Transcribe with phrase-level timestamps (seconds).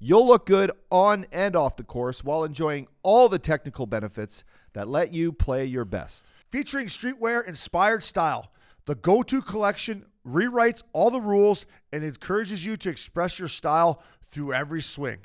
[0.00, 4.44] You'll look good on and off the course while enjoying all the technical benefits
[4.74, 6.26] that let you play your best.
[6.50, 8.52] Featuring streetwear inspired style,
[8.86, 14.02] the Go To collection rewrites all the rules and encourages you to express your style
[14.30, 15.18] through every swing.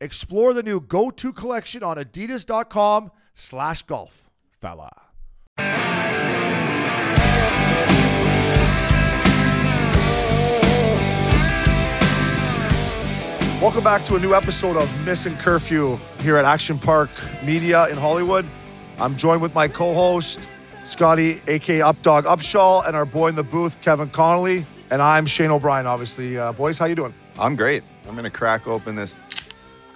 [0.00, 4.30] Explore the new Go To collection on adidas.com slash golf.
[4.60, 4.90] Fella.
[13.60, 17.10] Welcome back to a new episode of Missing Curfew here at Action Park
[17.44, 18.46] Media in Hollywood.
[19.00, 20.38] I'm joined with my co-host,
[20.84, 24.64] Scotty, aka Updog Upshaw, and our boy in the booth, Kevin Connolly.
[24.90, 26.38] And I'm Shane O'Brien, obviously.
[26.38, 27.12] Uh, boys, how you doing?
[27.36, 27.82] I'm great.
[28.08, 29.18] I'm gonna crack open this.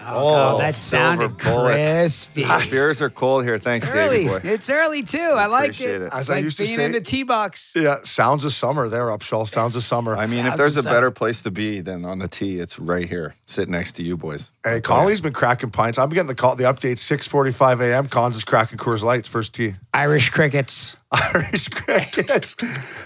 [0.05, 1.73] Oh, Oh, that silver sounded bullet.
[1.75, 2.45] crispy.
[2.71, 3.59] Beers are cold here.
[3.59, 4.25] Thanks, It's early.
[4.25, 4.41] Davey boy.
[4.45, 5.19] It's early too.
[5.19, 6.03] I like Appreciate it.
[6.03, 6.07] it.
[6.07, 7.73] It's As I like used to being say- in the tee box.
[7.77, 9.47] Yeah, sounds of summer there, Upshaw.
[9.49, 10.17] Sounds of summer.
[10.17, 10.93] I mean, if there's a insane.
[10.93, 14.17] better place to be than on the tee, it's right here, sitting next to you
[14.17, 14.53] boys.
[14.65, 15.99] Hey, Connolly's been cracking pints.
[15.99, 18.09] I'm getting the call, the update 6:45 a.m.
[18.09, 19.75] Cons is cracking Coors Lights first tee.
[19.95, 20.97] Irish crickets.
[21.13, 22.57] Irish crickets,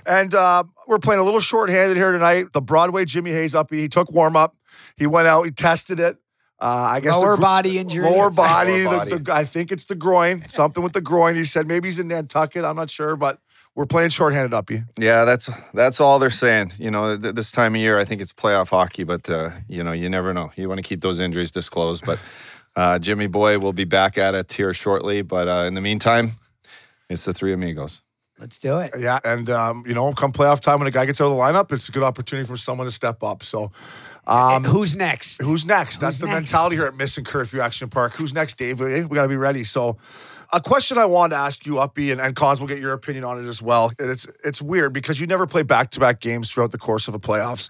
[0.07, 2.53] and uh, we're playing a little short-handed here tonight.
[2.53, 3.71] The Broadway Jimmy Hayes up.
[3.73, 4.57] He took warm up.
[4.97, 5.43] He went out.
[5.45, 6.17] He tested it.
[6.59, 8.05] Uh, I guess the Lower gr- body injury.
[8.09, 8.85] Lower body.
[8.85, 9.17] Lower body.
[9.19, 10.45] the- I think it's the groin.
[10.49, 11.35] Something with the groin.
[11.35, 12.65] He said maybe he's in Nantucket.
[12.65, 13.39] I'm not sure, but
[13.75, 14.71] we're playing short-handed up.
[14.71, 14.85] You.
[14.99, 16.73] Yeah, that's that's all they're saying.
[16.79, 19.85] You know, th- this time of year, I think it's playoff hockey, but uh, you
[19.85, 20.51] know, you never know.
[20.57, 22.07] You want to keep those injuries disclosed.
[22.07, 22.19] But
[22.77, 25.21] uh, Jimmy Boy will be back at it here shortly.
[25.21, 26.33] But uh, in the meantime,
[27.11, 28.01] it's the three amigos.
[28.39, 28.93] Let's do it.
[28.99, 31.43] Yeah, and um, you know, come playoff time when a guy gets out of the
[31.43, 33.43] lineup, it's a good opportunity for someone to step up.
[33.43, 33.73] So,
[34.27, 35.43] um, Who's next?
[35.43, 35.99] Who's next?
[35.99, 36.53] That's Who's the next?
[36.53, 38.15] mentality here at Missing Curfew Action Park.
[38.15, 38.81] Who's next, Dave?
[38.81, 39.65] We, we got to be ready.
[39.65, 39.99] So,
[40.53, 43.25] a question I wanted to ask you, Uppy, and, and Cons will get your opinion
[43.25, 43.93] on it as well.
[43.99, 47.15] It's it's weird because you never play back to back games throughout the course of
[47.15, 47.69] a playoffs.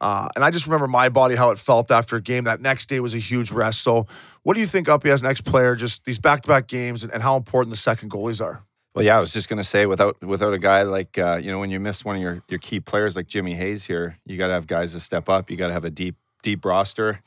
[0.00, 2.44] Uh, and I just remember my body how it felt after a game.
[2.44, 3.82] That next day was a huge rest.
[3.82, 4.06] So,
[4.42, 7.04] what do you think, Uppy, as an ex player, just these back to back games
[7.04, 8.63] and, and how important the second goalies are?
[8.94, 11.58] Well, yeah, I was just gonna say without without a guy like uh, you know
[11.58, 14.48] when you miss one of your your key players like Jimmy Hayes here, you got
[14.48, 15.50] to have guys to step up.
[15.50, 17.20] You got to have a deep deep roster.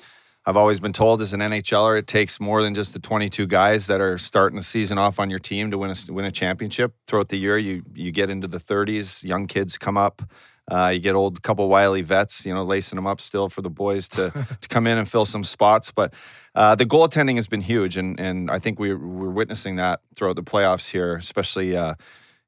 [0.46, 3.88] I've always been told as an NHLer, it takes more than just the 22 guys
[3.88, 6.94] that are starting the season off on your team to win a win a championship.
[7.06, 10.22] Throughout the year, you you get into the 30s, young kids come up.
[10.70, 13.70] Uh, you get old couple wily vets, you know, lacing them up still for the
[13.70, 15.92] boys to to come in and fill some spots.
[15.92, 16.14] But
[16.58, 20.36] uh, the goaltending has been huge, and and I think we we're witnessing that throughout
[20.36, 21.94] the playoffs here, especially uh,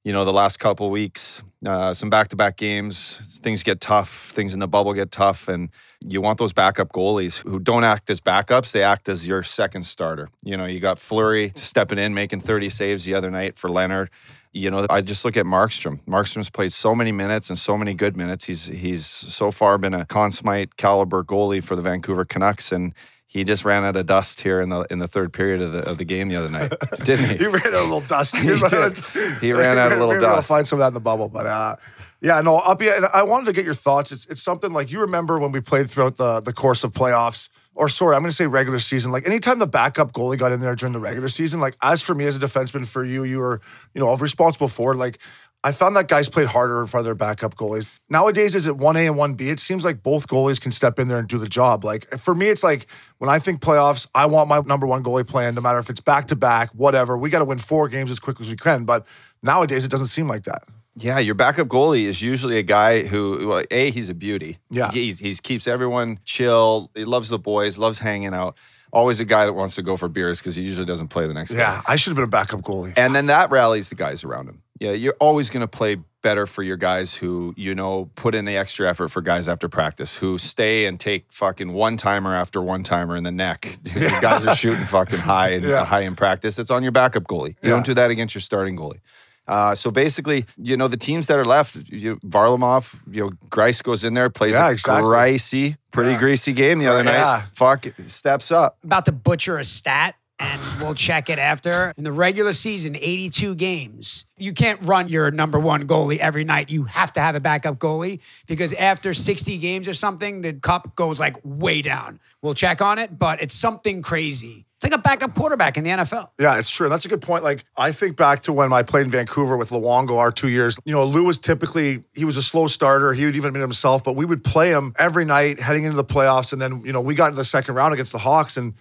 [0.04, 1.44] you know the last couple weeks.
[1.64, 5.48] Uh, some back to back games, things get tough, things in the bubble get tough,
[5.48, 5.70] and
[6.04, 9.84] you want those backup goalies who don't act as backups; they act as your second
[9.84, 10.28] starter.
[10.44, 14.08] You know, you got Fleury stepping in, making 30 saves the other night for Lehner.
[14.52, 16.00] You know, I just look at Markstrom.
[16.08, 18.46] Markstrom's played so many minutes and so many good minutes.
[18.46, 22.96] He's he's so far been a Conn Smythe caliber goalie for the Vancouver Canucks, and
[23.30, 25.88] he just ran out of dust here in the in the third period of the
[25.88, 26.74] of the game the other night,
[27.04, 27.38] didn't he?
[27.38, 28.36] He ran out a little dust.
[28.38, 28.98] He did.
[29.40, 31.46] He ran out a little Maybe I'll find some of that in the bubble, but
[31.46, 31.76] uh,
[32.22, 32.58] yeah, no.
[32.58, 34.12] Uppy, and I wanted to get your thoughts.
[34.12, 37.50] It's it's something like you remember when we played throughout the the course of playoffs,
[37.76, 39.12] or sorry, I'm going to say regular season.
[39.12, 42.16] Like anytime the backup goalie got in there during the regular season, like as for
[42.16, 43.62] me as a defenseman, for you, you were
[43.94, 45.20] you know responsible for like.
[45.62, 47.86] I found that guys played harder in front of their backup goalies.
[48.10, 49.42] Nowadays, is it 1A and 1B?
[49.42, 51.84] It seems like both goalies can step in there and do the job.
[51.84, 52.88] Like for me, it's like
[53.18, 56.00] when I think playoffs, I want my number one goalie playing, no matter if it's
[56.00, 57.18] back to back, whatever.
[57.18, 58.86] We got to win four games as quick as we can.
[58.86, 59.06] But
[59.44, 60.64] nowadays, it doesn't seem like that.
[60.96, 64.60] Yeah, your backup goalie is usually a guy who, well, a, he's a beauty.
[64.70, 64.92] Yeah.
[64.92, 66.90] he he keeps everyone chill.
[66.96, 68.58] He loves the boys, loves hanging out.
[68.92, 71.34] Always a guy that wants to go for beers because he usually doesn't play the
[71.34, 71.60] next day.
[71.60, 72.94] Yeah, I should have been a backup goalie.
[72.98, 74.64] And then that rallies the guys around him.
[74.80, 78.46] Yeah, you're always going to play better for your guys who, you know, put in
[78.46, 82.62] the extra effort for guys after practice, who stay and take fucking one timer after
[82.62, 83.78] one timer in the neck.
[83.96, 85.86] Your guys are shooting fucking high and Yeah.
[85.86, 86.60] high in practice.
[86.60, 87.50] It's on your backup goalie.
[87.50, 87.70] You Yeah.
[87.70, 89.00] don't do that against your starting goalie.
[89.48, 93.82] Uh, so basically, you know, the teams that are left, you, Varlamov, you know, Greiss
[93.82, 95.10] goes in there, plays Yeah, a exactly.
[95.10, 96.20] gricey, pretty Yeah.
[96.20, 97.12] greasy game the other Yeah.
[97.12, 97.44] night.
[97.54, 98.78] Fuck, steps up.
[98.84, 101.94] About to butcher a stat, and we'll check it after.
[101.98, 104.26] In the regular season, 82 games.
[104.38, 106.70] You can't run your number one goalie every night.
[106.70, 110.96] You have to have a backup goalie because after 60 games or something, the cup
[110.96, 112.20] goes like way down.
[112.42, 114.66] We'll check on it, but it's something crazy.
[114.80, 116.30] It's like a backup quarterback in the NFL.
[116.40, 116.88] Yeah, it's true.
[116.88, 117.44] That's a good point.
[117.44, 120.80] Like I think back to when I played in Vancouver with Luongo our two years.
[120.86, 123.12] You know, Lou was typically he was a slow starter.
[123.12, 126.06] He would even admit himself, but we would play him every night heading into the
[126.06, 126.54] playoffs.
[126.54, 128.74] And then you know we got into the second round against the Hawks, and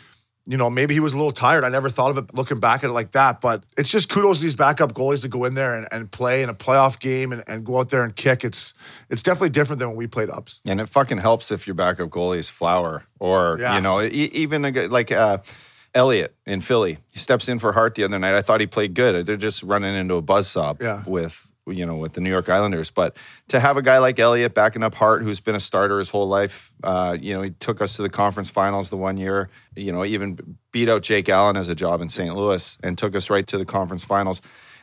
[0.51, 1.63] you know maybe he was a little tired.
[1.63, 3.41] I never thought of it looking back at it like that.
[3.41, 6.43] But it's just kudos to these backup goalies to go in there and, and play
[6.43, 8.45] in a playoff game and, and go out there and kick.
[8.45, 8.73] It's
[9.11, 10.61] it's definitely different than when we played ups.
[10.67, 13.77] And it fucking helps if your backup goalie is Flower or Yeah.
[13.77, 15.39] you know e- even a, like uh,
[15.95, 16.99] Elliott in Philly.
[17.13, 18.35] He steps in for Hart the other night.
[18.35, 19.27] I thought he played good.
[19.27, 21.03] They're just running into a buzzsaw Yeah.
[21.07, 22.91] with you know with the New York Islanders.
[22.91, 23.17] But
[23.49, 26.29] to have a guy like Elliott backing up Hart, who's been a starter his whole
[26.29, 29.49] life, uh, you know he took us to the conference finals the one year.
[29.77, 32.35] You know even beat out Jake Allen as a job in St.
[32.35, 34.41] Louis and took us right to the conference finals.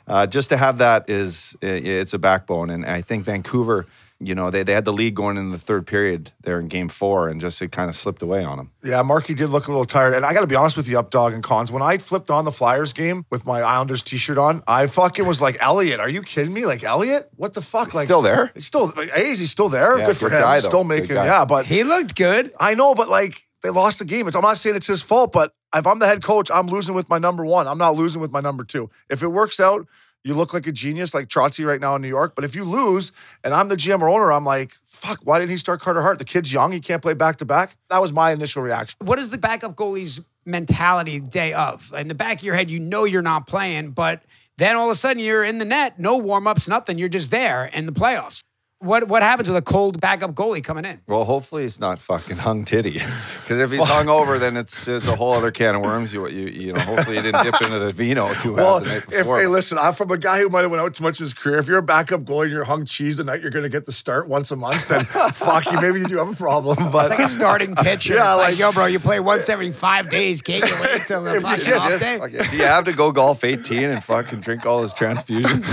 [0.07, 3.87] Uh, just to have that is it's a backbone, and I think Vancouver.
[4.21, 6.87] You know, they, they had the lead going in the third period there in game
[6.87, 8.71] four, and just it kind of slipped away on them.
[8.81, 10.13] Yeah, Marky did look a little tired.
[10.13, 11.69] And I got to be honest with you, Updog and Cons.
[11.69, 15.27] When I flipped on the Flyers game with my Islanders t shirt on, I fucking
[15.27, 16.65] was like, Elliott, are you kidding me?
[16.65, 17.29] Like, Elliott?
[17.35, 17.93] What the fuck?
[17.93, 18.51] Like, Still there?
[18.53, 19.97] He's still, like, A, is he still there?
[19.97, 20.41] Yeah, Good for good him.
[20.43, 20.59] guy.
[20.59, 22.53] Still Good making, yeah, but He looked good.
[22.57, 24.27] I know, but like, they lost the game.
[24.27, 26.95] It's, I'm not saying it's his fault, but if I'm the head coach, I'm losing
[26.95, 27.67] with my number one.
[27.67, 28.89] I'm not losing with my number two.
[29.09, 29.87] If it works out,
[30.25, 32.33] you look like a genius like Trotzy right now in New York.
[32.35, 33.11] But if you lose
[33.43, 36.17] and I'm the GM or owner, I'm like, fuck, why didn't he start Carter Hart?
[36.17, 36.71] The kid's young.
[36.71, 37.77] He can't play back to back.
[37.89, 38.97] That was my initial reaction.
[38.99, 41.93] What is the backup goalie's mentality day of?
[41.95, 44.23] In the back of your head, you know you're not playing, but
[44.57, 46.97] then all of a sudden you're in the net, no warm ups, nothing.
[46.97, 48.41] You're just there in the playoffs.
[48.79, 50.99] What what happens with a cold backup goalie coming in?
[51.07, 52.91] Well, hopefully he's not fucking hung titty,
[53.41, 56.13] because if he's hung over, then it's it's a whole other can of worms.
[56.13, 58.87] You you you know, hopefully he didn't dip into the vino too Well, hard the
[58.89, 59.39] night if before.
[59.39, 61.33] hey, listen, I'm from a guy who might have went out too much in his
[61.33, 61.57] career.
[61.57, 63.85] If you're a backup goalie and you're hung cheese the night you're going to get
[63.85, 65.79] the start once a month, then fuck you.
[65.79, 66.91] Maybe you do have a problem.
[66.91, 68.15] But It's like a starting pitcher.
[68.15, 70.41] Yeah, like, like- yo, bro, you play once every five days.
[70.41, 72.17] Can't you wait till the If you fucking off Just day?
[72.19, 75.63] fucking- do you have to go golf 18 and fucking drink all his transfusions?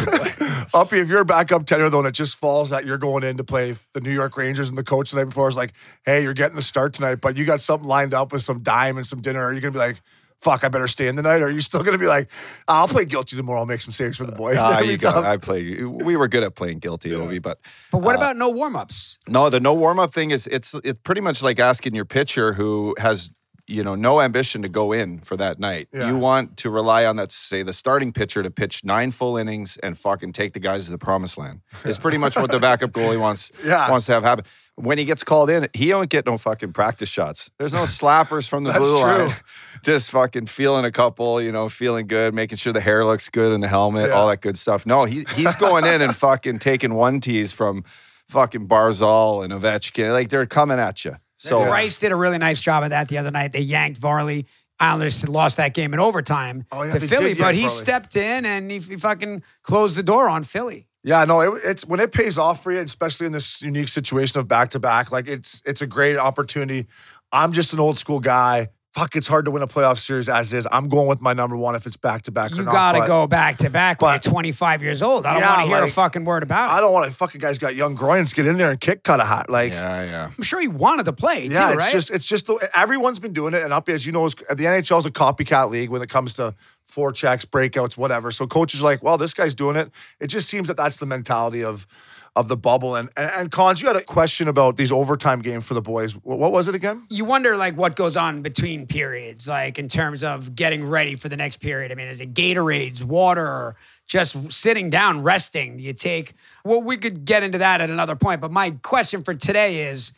[0.72, 3.38] Uppy, if you're a backup tender though, and it just falls that you're going in
[3.38, 5.72] to play the New York Rangers and the coach the night before is like,
[6.04, 8.98] hey, you're getting the start tonight, but you got something lined up with some dime
[8.98, 9.42] and some dinner.
[9.42, 10.02] Are you gonna be like,
[10.42, 11.40] fuck, I better stay in the night?
[11.40, 12.30] Or are you still gonna be like,
[12.68, 14.58] I'll play guilty tomorrow, I'll make some saves for the boys?
[14.60, 15.24] Ah, you got.
[15.24, 15.82] I play.
[15.82, 17.58] We were good at playing guilty, Obi, but
[17.90, 19.18] But Uh, what about no warm ups?
[19.26, 22.52] No, the no warm up thing is it's it's pretty much like asking your pitcher
[22.52, 23.30] who has
[23.66, 25.88] you know no ambition to go in for that night.
[25.92, 26.08] Yeah.
[26.08, 29.76] You want to rely on that say the starting pitcher to pitch nine full innings
[29.78, 31.60] and fucking take the guys to the promised land.
[31.84, 33.88] It's pretty much what the backup goalie wants Yeah.
[33.90, 34.44] wants to have happen.
[34.76, 37.50] When he gets called in, he don't get no fucking practice shots.
[37.58, 39.26] There's no slappers from the That's blue true.
[39.26, 39.34] line.
[39.84, 43.52] Just fucking feeling a couple, you know, feeling good, making sure the hair looks good
[43.52, 44.14] and the helmet, Yeah.
[44.14, 44.86] all that good stuff.
[44.86, 47.84] No, he he's going in and fucking taking one tees from
[48.28, 50.12] fucking Barzal and Ovechkin.
[50.12, 51.16] Like they're coming at you.
[51.42, 53.52] So Greiss did a really nice job of that the other night.
[53.52, 54.46] They yanked Varley.
[54.78, 57.68] Islanders lost that game in overtime Oh, yeah, to Philly, did but he Varley.
[57.76, 60.88] stepped in and he, he fucking closed the door on Philly.
[61.04, 64.38] Yeah, no, it, it's when it pays off for you, especially in this unique situation
[64.40, 65.10] of back to back.
[65.12, 66.86] Like it's it's a great opportunity.
[67.32, 68.68] I'm just an old school guy.
[68.94, 70.68] Fuck, it's hard to win a playoff series as is.
[70.70, 72.50] I'm going with my number one if it's back to back.
[72.50, 74.82] You or not, You got to but go back to back when but- you're 25
[74.82, 75.24] years old.
[75.24, 76.74] I don't Yeah, want to hear a fucking word about it.
[76.74, 79.24] I don't want to fucking guys got young groins get in there and kick Carter
[79.24, 79.48] Hart.
[79.48, 80.30] Like yeah, yeah.
[80.36, 81.92] I'm sure he wanted to play Yeah, too, it's right?
[81.92, 84.64] just it's just the, everyone's been doing it, and up as you know, is, the
[84.66, 86.54] NHL is a copycat league when it comes to
[86.86, 88.30] forechecks, breakouts, whatever.
[88.30, 89.90] So coaches are like, well, this guy's doing it.
[90.20, 91.86] It just seems that that's the mentality of
[92.34, 92.96] of the bubble.
[92.96, 96.15] And and, and Cons, you had a question about these overtime games for the boys.
[96.15, 97.06] What, what was it again?
[97.10, 101.29] you wonder like what goes on between periods, like in terms of getting ready for
[101.29, 101.93] the next period.
[101.93, 105.77] I mean, is it Gatorades, water, just sitting down, resting?
[105.77, 106.32] Do you take?
[106.65, 108.41] Well, we could get into that at another point.
[108.41, 110.12] But my question for today is,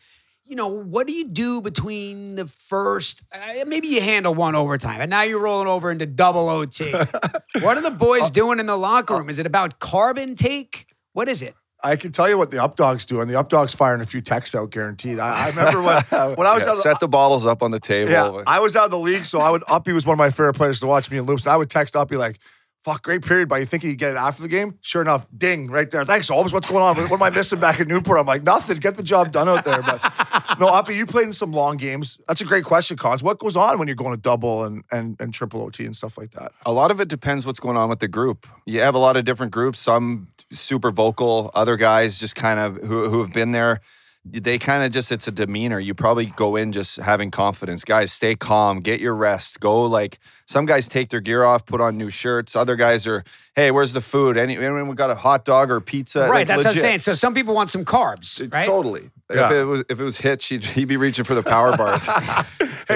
[0.44, 3.22] you know, what do you do between the first?
[3.32, 6.92] Uh, maybe you handle one overtime, and now you're rolling over into double OT.
[7.60, 9.30] what are the boys doing in the locker room?
[9.30, 10.86] Is it about carbon take?
[11.12, 11.54] What is it?
[11.84, 14.54] I can tell you what the Updogs do, and the Updogs firing a few texts
[14.54, 15.18] out guaranteed.
[15.18, 16.02] I, I remember when
[16.36, 18.10] when I was Yeah, out of the- set the bottles up on the table.
[18.10, 20.30] Yeah, I was out of the league, so I would Uppy was one of my
[20.30, 21.44] favorite players to watch me in loops.
[21.46, 22.38] And I would text Uppy like,
[22.84, 24.78] "Fuck, great period," but you think he'd get it after the game?
[24.80, 26.04] Sure enough, ding right there.
[26.04, 26.52] Thanks, Always.
[26.52, 26.96] What's going on?
[26.96, 28.18] What am I missing back in Newport?
[28.18, 28.78] I'm like, nothing.
[28.78, 29.82] Get the job done out there.
[29.82, 30.00] But
[30.60, 32.18] no, Uppy, you played in some long games.
[32.28, 33.22] That's a great question, Cons.
[33.22, 36.16] What goes on when you're going to double and and and triple OT and stuff
[36.18, 36.52] like that?
[36.66, 38.46] a lot of it depends what's going on with the group.
[38.66, 39.78] You have a lot of different groups.
[39.80, 43.80] Some super vocal, other guys just kind of who who have been there.
[44.24, 45.78] They kind of just it's a demeanor.
[45.78, 47.84] You probably go in just having confidence.
[47.84, 49.60] Guys, stay calm, get your rest.
[49.60, 52.54] Go like Some guys take their gear off, put on new shirts.
[52.54, 53.24] Other guys are,
[53.56, 54.36] hey, where's the food?
[54.36, 56.20] Any, anyone we got a hot dog or pizza?
[56.20, 56.98] right, Like, that's what I'm saying.
[56.98, 58.64] So some people want some carbs, right?
[58.64, 59.10] Totally.
[59.32, 59.46] Yeah.
[59.46, 62.04] If it was if it was Hitch, he'd, he'd be reaching for the power bars.
[62.04, 62.12] Hey,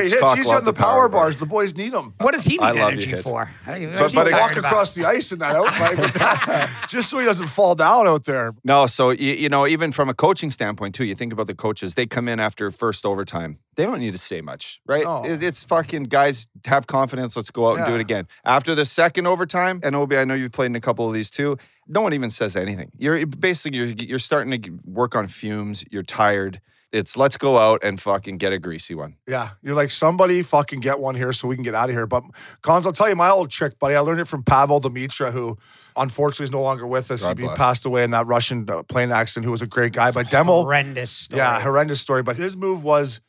[0.02, 1.38] Hitch, Hitchcock he's on getting the power bars.
[1.38, 2.12] The boys need them.
[2.20, 3.22] What does he I need love energy Hitch.
[3.22, 3.50] for?
[3.64, 4.64] What's But- but it- Walk about?
[4.70, 8.52] across the ice in that outbike just so he doesn't fall down out there.
[8.62, 11.54] No, so you, you know, even from a coaching standpoint too, you think about the
[11.54, 11.94] coaches.
[11.94, 13.58] They come in after first overtime.
[13.76, 15.04] They don't need to say much, right?
[15.04, 15.24] No.
[15.24, 17.36] It- it's fucking guys have confidence.
[17.38, 18.26] Let's go out and do it again.
[18.44, 21.30] After the second overtime, and Obi, I know you've played in a couple of these
[21.30, 21.56] too.
[21.86, 22.90] No one even says anything.
[22.98, 25.84] You're basically you're you're starting to work on fumes.
[25.90, 26.60] You're tired.
[26.90, 29.16] It's let's go out and fucking get a greasy one.
[29.26, 32.06] Yeah, you're like somebody fucking get one here so we can get out of here.
[32.06, 32.24] But
[32.62, 33.94] Cons, I'll tell you my old trick, buddy.
[33.94, 35.58] I learned it from Pavol Demitra, who
[35.96, 37.22] unfortunately is no longer with us.
[37.22, 37.58] God he bless.
[37.58, 39.44] passed away in that Russian uh, plane accident.
[39.44, 41.40] Who was a great guy, but Demo, Horrendous story.
[41.40, 42.22] yeah, horrendous story.
[42.22, 43.20] But his move was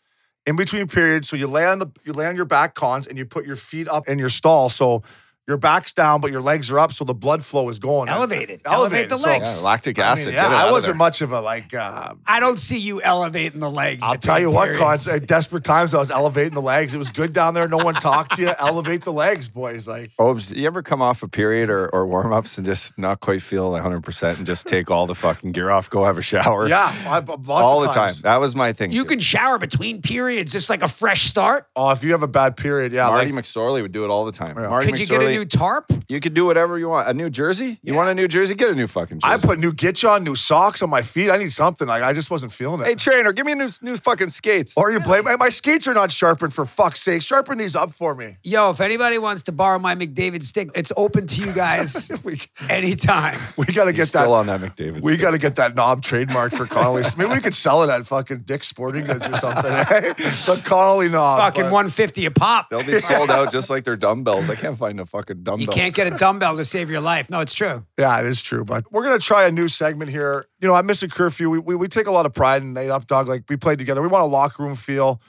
[0.45, 1.29] in between periods.
[1.29, 3.55] So you lay on the you lay on your back, Cons, and you put your
[3.55, 4.69] feet up in your stall.
[4.69, 5.03] So
[5.49, 8.07] your back's down, but your legs are up, so the blood flow is going.
[8.07, 8.61] Elevated.
[8.63, 9.57] Elevate the So, legs.
[9.57, 10.27] Yeah, lactic I acid.
[10.27, 10.95] mean, yeah, I wasn't there.
[10.97, 11.73] much of a like.
[11.73, 14.03] Uh, I don't see you elevating the legs.
[14.03, 14.79] I'll tell you what, periods.
[14.83, 15.07] Cons.
[15.07, 16.93] At desperate times, I was elevating the legs.
[16.93, 17.67] It was good down there.
[17.67, 18.53] No one talked to you.
[18.59, 19.87] Elevate the legs, boys.
[19.87, 23.19] Like, Obes, you ever come off a period or, or warm ups and just not
[23.19, 26.67] quite feel 100% and just take all the fucking gear off, go have a shower?
[26.67, 28.13] yeah, I, lots all of the time.
[28.21, 28.91] That was my thing.
[28.91, 29.09] You too.
[29.09, 31.65] can shower between periods, just like a fresh start.
[31.75, 34.25] Oh, if you have a bad period, yeah, Marty like, McSorley would do it all
[34.25, 34.55] the time.
[34.57, 34.67] Yeah.
[34.67, 35.91] Marty Could you get a McSorley- new tarp?
[36.09, 37.07] You could do whatever you want.
[37.07, 37.79] A new jersey?
[37.81, 38.55] You want a new jersey?
[38.55, 39.33] Get a new fucking jersey.
[39.33, 41.29] I put new gitch on, new socks on my feet.
[41.29, 41.87] I need something.
[41.87, 42.87] Like, I just wasn't feeling it.
[42.87, 44.75] hey trainer, give me a new new fucking skates.
[44.75, 47.21] or you blame hey, my skates are not sharpened for fuck's sake.
[47.21, 48.37] Sharpen these up for me.
[48.43, 52.41] Yo, if anybody wants to borrow my McDavid stick, it's open to you guys We,
[52.67, 53.39] anytime.
[53.57, 54.29] we got to He's get still that.
[54.31, 55.01] on that McDavid.
[55.03, 55.21] We stick.
[55.21, 57.03] got to get that knob trademark for Connolly.
[57.17, 59.71] Maybe we could sell it at fucking Dick's Sporting Goods or something.
[59.71, 60.13] eh?
[60.13, 61.39] the Connolly knob.
[61.39, 62.69] Fucking but- 150 a pop.
[62.69, 64.49] They'll be sold out just like their dumbbells.
[64.49, 65.59] I can't find a fucking dumbbell.
[65.59, 67.29] You can't get a dumbbell to save your life.
[67.29, 67.85] No, it's true.
[67.97, 68.63] Yeah, it is true.
[68.65, 70.47] But we're gonna try a new segment here.
[70.59, 72.73] You know, I miss a Curfew, we, we, we take a lot of pride in
[72.73, 73.27] Nate Updog.
[73.27, 74.01] Like we played together.
[74.01, 75.21] We want a locker room feel.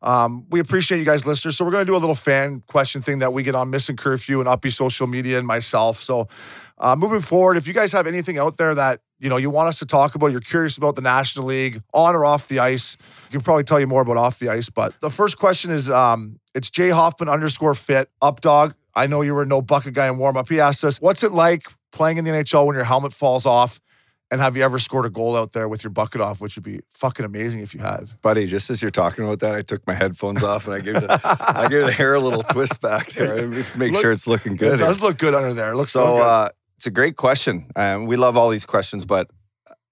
[0.00, 1.56] Um, we appreciate you guys, listeners.
[1.56, 4.38] So we're gonna do a little fan question thing that we get on Missing Curfew
[4.40, 6.02] and Uppy social media and myself.
[6.02, 6.28] So
[6.78, 9.68] uh, moving forward, if you guys have anything out there that you know you want
[9.68, 12.96] us to talk about, you're curious about the National League on or off the ice,
[13.28, 14.68] we can probably tell you more about off the ice.
[14.68, 18.74] But the first question is um, it's Jay Hoffman underscore fit Updog.
[18.98, 20.48] I know you were no bucket guy in warm up.
[20.48, 23.80] He asked us, what's it like playing in the NHL when your helmet falls off?
[24.30, 26.62] And have you ever scored a goal out there with your bucket off, which would
[26.64, 28.10] be fucking amazing if you had?
[28.20, 30.94] Buddy, just as you're talking about that, I took my headphones off and I gave
[30.94, 33.46] the I gave the hair a little twist back there.
[33.48, 34.78] Make Look- sure it's looking It good.
[34.78, 34.86] here.
[34.86, 35.72] does look good under there.
[35.72, 37.70] It looks so, uh, it's a great question.
[37.74, 39.30] Um, we love all these questions, but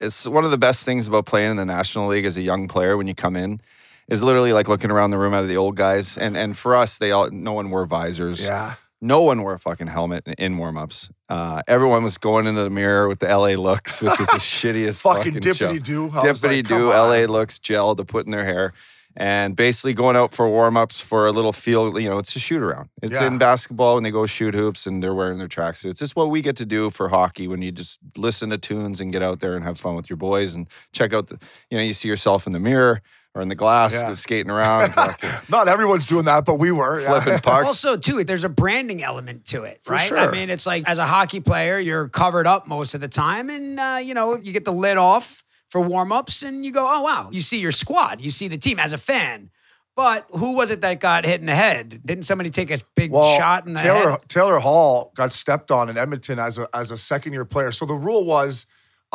[0.03, 2.69] it's one of the best things about playing in the National League as a young
[2.69, 3.61] player when you come in
[4.09, 6.19] is literally like looking around the room at the old guys.
[6.19, 8.47] And and for us, they all no one wore visors.
[8.47, 8.75] yeah.
[9.01, 11.11] No one wore a fucking helmet in, in warm-ups.
[11.29, 15.03] Uh, everyone was going into the mirror with the LA looks, which is the shittiest
[15.03, 16.09] Fucking fucking dippity do.
[16.09, 16.89] Dippity do.
[16.89, 18.73] LA looks gel to put in their hair.
[19.19, 22.39] And basically going out for warm ups for a little feel, you know, it's a
[22.39, 22.91] shoot around.
[23.03, 23.29] It's Yeah.
[23.29, 26.03] in basketball when they go shoot hoops and they're wearing their tracksuits.
[26.03, 29.11] It's what we get to do for hockey when you just listen to tunes and
[29.13, 31.39] get out there and have fun with your boys and check out the,
[31.71, 33.01] you know, you see yourself in the mirror
[33.37, 34.09] or in the glass Yeah.
[34.09, 34.95] just skating around,
[35.49, 37.01] Not everyone's doing that, but we were.
[37.01, 37.21] yeah.
[37.21, 37.67] flipping pucks.
[37.69, 40.11] Also, too, there's a branding element to it, For right?
[40.13, 43.51] I mean, it's like as a hockey player, you're covered up most of the time,
[43.51, 47.03] and uh, you know you get the lid off for warm-ups, and you go, "Oh
[47.03, 49.51] wow!" You see your squad, you see the team as a fan.
[49.97, 52.03] But who was it that got hit in the head?
[52.05, 54.29] Didn't somebody take a big Well, shot in the Taylor head?
[54.29, 57.73] Taylor Hall got stepped on in Edmonton as a as a second year player.
[57.73, 58.67] So the rule was,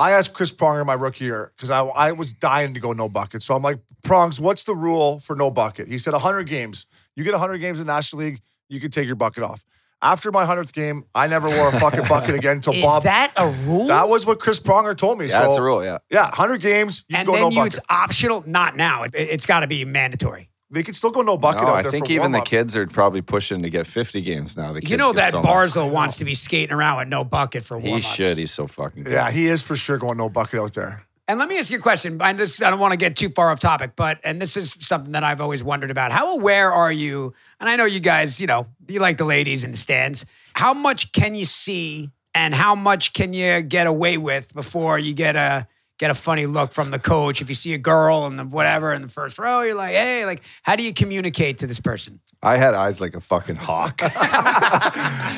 [0.01, 3.08] I asked Chris Pronger my rookie year because I I was dying to go no
[3.08, 3.43] bucket.
[3.43, 5.88] So I'm like, Prongs, what's the rule for no bucket?
[5.88, 6.88] He said 100 games.
[7.15, 9.63] You get 100 games in the National League, you can take your bucket off.
[10.03, 13.03] After my 100th game, I never wore a fucking bucket again until Is Bob.
[13.03, 13.86] that a rule?
[13.88, 15.27] that was what Chris Pronger told me.
[15.27, 15.84] yeah, so, that's a rule.
[15.84, 16.00] Yeah.
[16.10, 17.77] Yeah, 100 games, you and can go then no you, bucket.
[17.77, 18.43] it's optional.
[18.48, 19.03] Not now.
[19.03, 20.50] It, it's got to be mandatory.
[20.72, 22.46] They could still go no bucket No, out I think for even the warm-up.
[22.48, 24.72] kids are probably pushing to get 50 games now.
[24.72, 25.51] The You know that so much.
[25.51, 27.84] Barzal wants to be skating around with no bucket for once.
[27.86, 28.08] He warm-ups.
[28.16, 28.38] should.
[28.38, 29.12] He's so fucking good.
[29.13, 31.04] Yeah, he is for sure going no bucket out there.
[31.28, 32.22] And let me ask you a question.
[32.22, 34.75] I, this, I don't want to get too far off topic, but and this is
[34.80, 36.12] something that I've always wondered about.
[36.12, 37.34] How aware are you?
[37.60, 40.25] And I know you guys, you know, you like the ladies in the stands.
[40.56, 45.13] How much can you see, and how much can you get away with before you
[45.13, 45.68] get a
[46.01, 47.41] get a funny look from the coach?
[47.41, 50.25] If you see a girl in the whatever in the first row, you're like, hey,
[50.25, 52.20] like, how do you communicate to this person?
[52.41, 54.01] I had eyes like a fucking hawk.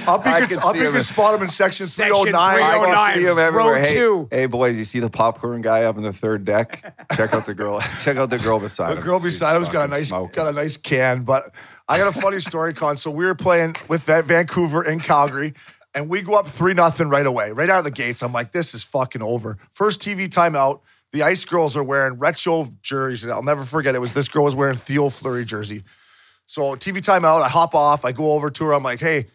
[0.07, 2.15] Up, you I could, could up see you him could spot him in section, Section
[2.15, 2.55] 309.
[2.55, 2.95] 309.
[2.95, 3.73] I can see him everywhere.
[3.73, 4.27] row Hey, two.
[4.31, 6.81] hey, boys, you see the popcorn guy up in the third deck?
[7.15, 7.81] Check out the girl.
[8.01, 8.97] Check out the girl beside him.
[8.99, 10.35] The girl She's beside him's got a fucking nice smoking.
[10.35, 11.53] got a nice can, but
[11.89, 12.95] I got a funny story, Con.
[12.95, 15.53] So we were playing with that Vancouver in Calgary,
[15.93, 18.23] and we go up three nothing right away, right out of the gates.
[18.23, 19.57] I'm like, this is fucking over.
[19.71, 20.81] First TV timeout.
[21.11, 23.23] The Ice Girls are wearing retro jerseys.
[23.23, 23.93] And I'll never forget.
[23.93, 25.83] It was this girl was wearing Theo Fleury jersey.
[26.47, 27.43] So TV timeout.
[27.43, 28.03] I hop off.
[28.03, 28.73] I go over to her.
[28.73, 29.27] I'm like, hey,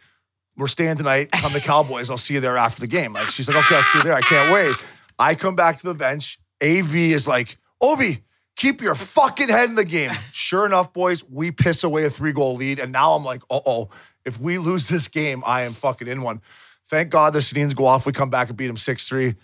[0.57, 1.31] we're staying tonight.
[1.31, 2.11] Come the Cowboys.
[2.11, 3.13] I'll see you there after the game.
[3.13, 4.15] Like she's like, okay, I'll see you there.
[4.15, 4.75] I can't wait.
[5.19, 6.41] I come back to the bench.
[6.61, 8.25] AV is like, Obi,
[8.57, 10.11] keep your fucking head in the game.
[10.33, 12.81] Sure enough, boys, we piss away a three goal lead.
[12.81, 13.91] And now I'm like, uh oh,
[14.29, 16.41] if we lose this game, I am fucking in one.
[16.87, 18.07] Thank God the Sedins go off.
[18.07, 19.35] We come back and beat them 6 3.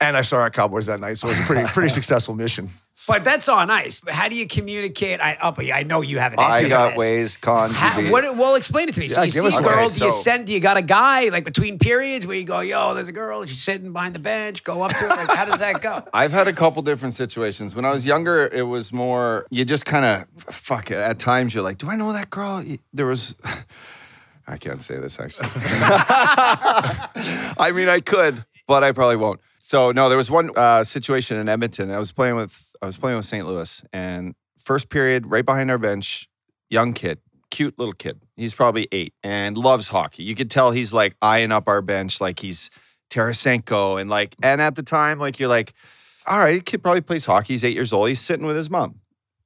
[0.00, 1.18] And I saw our Cowboys that night.
[1.18, 2.70] So it was a pretty, pretty successful mission.
[3.06, 4.02] But that's on ice.
[4.08, 5.20] How do you communicate?
[5.20, 6.98] I, oh, I know you have an I got this.
[6.98, 7.74] ways, cons.
[7.74, 9.08] How, what, well, explain it to me.
[9.08, 10.76] So Yeah, you see us a girl, Okay, do you so- send, do you got
[10.76, 14.14] a guy like between periods where you go, yo, there's a girl, she's sitting behind
[14.14, 15.08] the bench, go up to her?
[15.08, 16.02] Like, how does that go?
[16.14, 17.74] I've had a couple different situations.
[17.74, 20.96] When I was younger, it was more you just kind of fuck it.
[20.98, 23.34] At times, you're like, "Do I know that girl?" There was,
[24.50, 25.48] I can't say this actually.
[27.58, 29.40] I mean, I could, but I probably won't.
[29.58, 31.90] So no, there was one uh, situation in Edmonton.
[31.90, 33.46] I was playing with I was playing with St.
[33.46, 36.28] Louis, and first period, right behind our bench,
[36.68, 37.18] young kid,
[37.50, 38.20] cute little kid.
[38.36, 40.22] He's probably eight and loves hockey.
[40.22, 42.70] You could tell he's like eyeing up our bench, like he's
[43.10, 45.72] Tarasenko, and like, and at the time, like you're like,
[46.26, 47.54] all right, kid probably plays hockey.
[47.54, 48.08] He's eight years old.
[48.08, 49.00] He's sitting with his mom.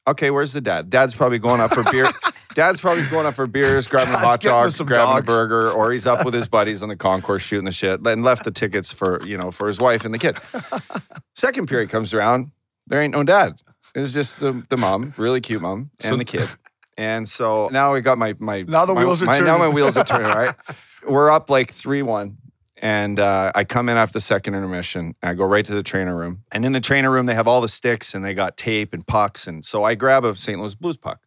[0.06, 0.90] Okay, where's the dad?
[0.90, 2.06] Dad's probably going up for beer.
[2.54, 5.22] Dad's probably going up for beers, grabbing a hot dog, grabbing dogs.
[5.24, 8.22] a burger, or he's up with his buddies on the concourse shooting the shit, and
[8.22, 10.36] left the tickets for you know for his wife and the kid.
[11.34, 12.50] Second period comes around,
[12.86, 13.60] there ain't no dad.
[13.94, 16.48] It's just the the mom, really cute mom, and So- the kid.
[16.96, 19.64] And so now I got my my Now the my- wheels are my- Now my
[19.64, 19.74] turning.
[19.74, 20.28] wheels are turning.
[20.32, 20.54] Right,
[21.08, 22.38] we're up like three one.
[22.82, 25.14] And uh, I come in after the second intermission.
[25.22, 26.42] And I go right to the trainer room.
[26.52, 29.06] And in the trainer room, they have all the sticks and they got tape and
[29.06, 29.46] pucks.
[29.46, 30.58] And so I grab a St.
[30.60, 31.20] Louis Blues puck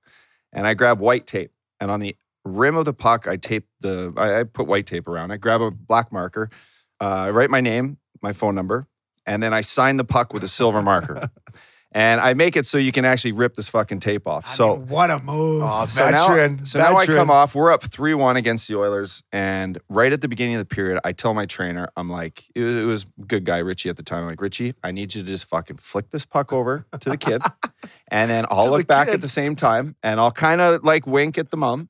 [0.53, 1.51] and I grab white tape.
[1.79, 5.07] And on the rim of the puck, I tape the, I, I put white tape
[5.07, 5.31] around.
[5.31, 6.49] I grab a black marker,
[6.99, 8.87] uh, I write my name, my phone number,
[9.25, 11.29] and then I sign the puck with a silver marker.
[11.91, 14.47] and I make it so you can actually rip this fucking tape off.
[14.47, 15.63] I so mean, what a move.
[15.63, 16.61] Oh, so now, veteran.
[16.75, 17.55] now I come off.
[17.55, 20.99] We're up three one against the Oilers, and right at the beginning of the period,
[21.03, 24.03] I tell my trainer, I'm like, it was, it was good guy Richie at the
[24.03, 24.23] time.
[24.23, 27.17] I'm like, Richie, I need you to just fucking flick this puck over to the
[27.17, 27.41] kid,
[28.09, 29.15] and then I'll look the back kid.
[29.15, 31.89] at the same time, and I'll kind of like wink at the mom.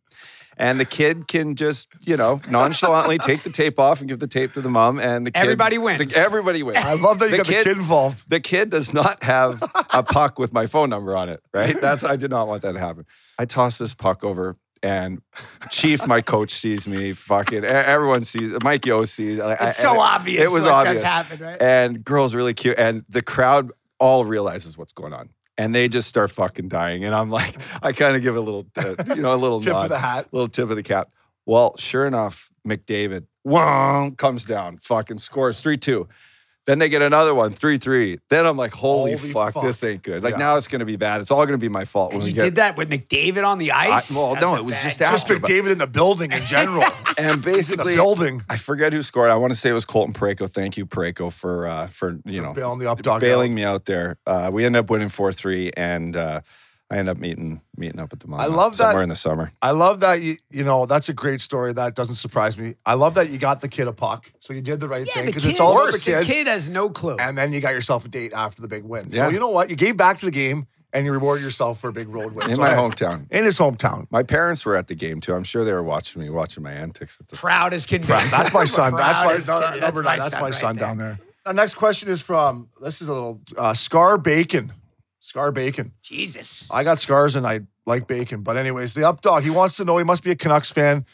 [0.60, 4.26] And the kid can just, you know, nonchalantly take the tape off and give the
[4.28, 6.14] tape to the mom, and the kids- Everybody wins.
[6.16, 6.80] the- everybody wins.
[6.84, 8.24] I love that you The got kid- the kid involved.
[8.28, 11.80] the kid does not have a puck with my phone number on it, right?
[11.82, 13.06] That's I did not want that to happen.
[13.38, 15.22] I toss this puck over, and
[15.70, 17.14] Chief, my coach, sees me.
[17.14, 18.56] Fucking everyone sees.
[18.64, 19.38] Mike Yeo sees.
[19.38, 21.62] Like, it's I- so obvious It was what obvious, just happened, right?
[21.62, 25.30] and girls really cute, and the crowd all realizes what's going on.
[25.58, 28.68] And they just start fucking dying, and I'm like, I kind of give a little,
[28.78, 30.28] uh, you know, a little Tip nod, of the hat.
[30.32, 31.10] little tip of the cap.
[31.48, 36.08] Well, sure enough, McDavid, whong, comes down, fucking scores 3 2.
[36.68, 38.20] Then they get another one, 3 3.
[38.30, 39.64] Then I'm like, holy, Holy fuck, fuck.
[39.64, 40.22] this ain't good.
[40.22, 40.40] Like Yeah.
[40.40, 41.22] now it's going to be bad.
[41.22, 42.12] It's all going to be my fault.
[42.14, 44.14] you we get, did that with McDavid on the ice?
[44.14, 45.12] well, That's no, it was bad just job.
[45.14, 46.84] Just after, but- McDavid in the building in general.
[47.20, 48.44] And in the basically, building.
[48.48, 49.32] I forget who scored.
[49.32, 50.48] I want to say it was Colton Parayko.
[50.48, 53.86] Thank you, Parayko, for uh, for you know bailing the up dog bailing me out
[53.86, 54.18] there.
[54.28, 56.42] Uh, we ended up winning four three, and uh,
[56.90, 58.40] I end up meeting meeting up at the mom.
[58.40, 59.52] I love that- somewhere in the summer.
[59.62, 61.74] I love that you you know that's a great story.
[61.74, 62.76] That doesn't surprise me.
[62.86, 65.14] I love that you got the kid a puck, so you did the right Yeah,
[65.14, 67.18] thing the because kid, it's all about the the kid has no clue.
[67.20, 69.10] And then you got yourself a date after the big win.
[69.12, 69.26] Yeah.
[69.26, 69.70] So you know what?
[69.70, 72.50] You gave back to the game and you rewarded yourself for a big road win
[72.50, 73.30] In So, my hey, hometown.
[73.32, 74.08] In his hometown.
[74.10, 75.34] My parents were at the game too.
[75.34, 77.36] I'm sure they were watching me, watching my antics at the.
[77.36, 78.08] Proud as can be.
[78.08, 78.94] That's my son.
[78.96, 80.20] That's Proud my, as no, can- that- number nine.
[80.20, 80.88] That's my right son there.
[80.88, 81.20] down there.
[81.46, 84.72] Our next question is from this is a little uh, Scar Bacon.
[85.28, 85.92] Scar Bacon.
[86.02, 86.70] Jesus.
[86.72, 88.44] I got scars and I like bacon.
[88.44, 91.06] But anyways, the up dog, he wants to know, he must be a Canucks fan.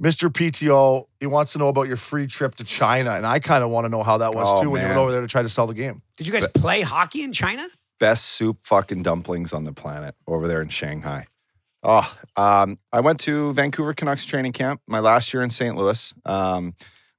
[0.00, 0.30] Mr.
[0.32, 3.10] PTO, he wants to know about your free trip to China.
[3.12, 4.96] And I kind of want to know how that was Oh, too when you man.
[4.96, 6.00] went over there to try to sell the game.
[6.16, 7.66] Did you guys play hockey in China?
[8.00, 11.26] best soup fucking dumplings on the planet over there in Shanghai.
[11.82, 15.74] Oh, um, I went to Vancouver Canucks training camp my last year in St.
[15.76, 16.14] Louis.
[16.24, 16.74] Um,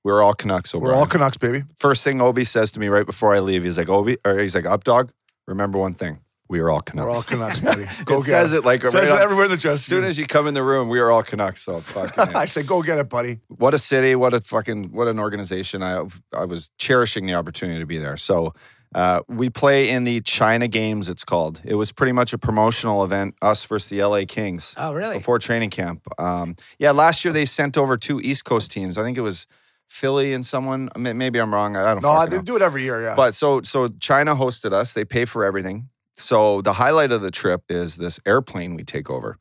[0.06, 0.86] we were all Canucks over.
[0.86, 1.64] We're all Canucks, baby.
[1.78, 4.56] First thing Obi says to me right before I leave, he's like, Obi, or he's
[4.56, 5.12] like, up dog,
[5.48, 6.20] remember one thing.
[6.50, 7.06] We are all Canucks.
[7.06, 7.86] We're all Canucks, buddy.
[8.06, 10.00] Go it get says it like Says right it everywhere in the As dressing soon
[10.00, 10.08] room.
[10.10, 11.62] as you come in the room, we are all Canucks.
[11.62, 13.40] So fucking I say, go get it, buddy.
[13.48, 15.84] what a city, what a fucking what an organization.
[15.84, 18.18] I I was cherishing the opportunity to be there.
[18.18, 18.56] So
[18.96, 21.08] uh, we play in the China Games.
[21.08, 21.62] It's called.
[21.64, 24.74] It was pretty much a promotional event, us versus the LA Kings.
[24.78, 25.20] Oh, really?
[25.20, 26.02] Before training camp.
[26.18, 28.98] Um, yeah, last year they sent over two East Coast teams.
[28.98, 29.46] I think it was
[29.88, 30.90] Philly and someone.
[30.98, 31.76] Maybe I'm wrong.
[31.76, 32.02] I don't.
[32.02, 33.14] No, fucking they do it every year, yeah.
[33.14, 34.94] But so so China hosted us.
[34.94, 35.90] They pay for everything.
[36.20, 39.38] So the highlight of the trip is this airplane we take over.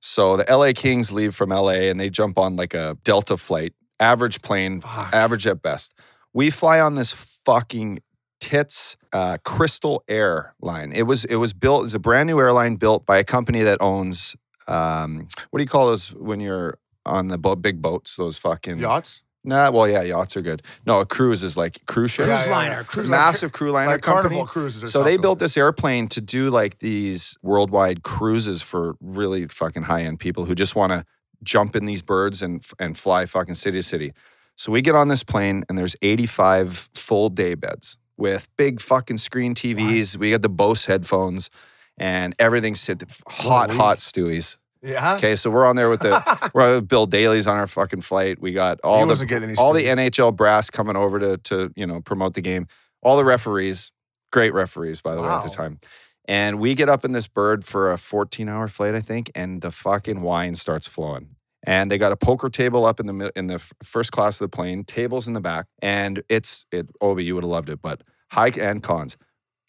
[0.00, 3.72] So the LA Kings leave from LA and they jump on like a Delta flight,
[3.98, 5.94] average plane, average at best.
[6.32, 7.12] We fly on this
[7.44, 8.00] fucking
[8.40, 10.92] tits uh, Crystal Air line.
[10.92, 11.84] It was it was built.
[11.84, 14.36] It's a brand new airline built by a company that owns
[14.68, 18.16] um, what do you call those when you're on the bo- big boats?
[18.16, 19.22] Those fucking Yachts?
[19.48, 20.62] Nah, well, yeah, yachts are good.
[20.84, 22.28] No, a cruise is like cruise ships.
[22.28, 22.82] Cruise liner, yeah.
[22.82, 24.36] cruise massive crew liner Like company.
[24.36, 28.96] Carnival Cruises or So they built this airplane to do like these worldwide cruises for
[29.00, 31.06] really fucking high end people who just want to
[31.42, 34.12] jump in these birds and and fly fucking city to city.
[34.54, 39.16] So we get on this plane and there's 85 full day beds with big fucking
[39.16, 40.16] screen TVs.
[40.18, 41.48] We got the Bose headphones
[41.96, 42.86] and everything's
[43.26, 43.78] hot, Holy.
[43.78, 44.58] hot Stewies.
[44.82, 45.16] Yeah.
[45.16, 48.40] Okay, so we're on there with the we're with Bill Daly's on our fucking flight.
[48.40, 51.72] We got all the wasn't getting any all the NHL brass coming over to to
[51.76, 52.66] you know promote the game.
[53.02, 53.92] All the referees,
[54.32, 55.54] great referees by the way at the Wow.
[55.54, 55.78] time.
[56.26, 59.62] And we get up in this bird for a 14 hour flight, I think, and
[59.62, 61.36] the fucking wine starts flowing.
[61.64, 64.40] And they got a poker table up in the mid- in the f- first class
[64.40, 66.88] of the plane, tables in the back, and it's it.
[67.00, 69.16] Obi, you would have loved it, but high and cons,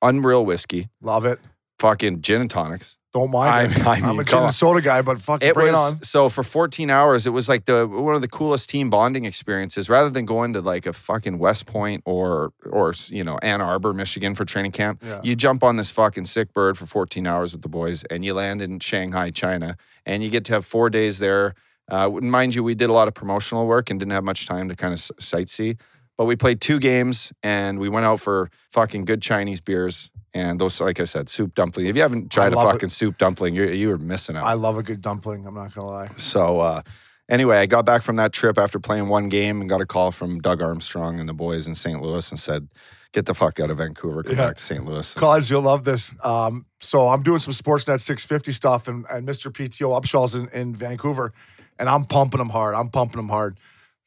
[0.02, 1.40] unreal whiskey, Love it.
[1.80, 2.99] fucking gin and tonics.
[3.14, 3.74] Don't mind.
[3.86, 6.04] I- I I'm a gin and soda guy, but fuck, It bring was it on.
[6.04, 7.26] so for 14 hours.
[7.26, 9.90] It was like the one of the coolest team bonding experiences.
[9.90, 13.94] Rather than going to like a fucking West Point or or you know Ann Arbor,
[13.94, 15.22] Michigan for training camp, Yeah.
[15.24, 18.36] you jump on this fucking sick bird for 14 hours with the boys, and you
[18.36, 21.56] land in Shanghai, China, and you get to have four days there.
[21.92, 24.70] Uh, mind you, we did a lot of promotional work and didn't have much time
[24.70, 25.80] to kind of sightsee.
[26.16, 30.60] But we played two games and we went out for fucking good Chinese beers and
[30.60, 31.88] those, like I said, soup dumpling.
[31.88, 32.72] If you haven't tried a love it.
[32.74, 34.46] fucking soup dumpling, you're you were missing out.
[34.46, 35.46] I love a good dumpling.
[35.46, 36.10] I'm not gonna lie.
[36.18, 36.82] So uh,
[37.30, 40.12] anyway, I got back from that trip after playing one game and got a call
[40.12, 42.02] from Doug Armstrong and the boys in St.
[42.02, 42.68] Louis and said,
[43.12, 44.48] "Get the fuck out of Vancouver, come Yeah.
[44.48, 44.86] back to St.
[44.86, 46.14] Louis." College, you'll love this.
[46.24, 49.52] Um, so I'm doing some Sportsnet 650 stuff, and, and Mr.
[49.52, 51.34] PTO Upshaw's in, in Vancouver,
[51.78, 52.76] and I'm pumping him hard.
[52.76, 53.58] I'm pumping him hard.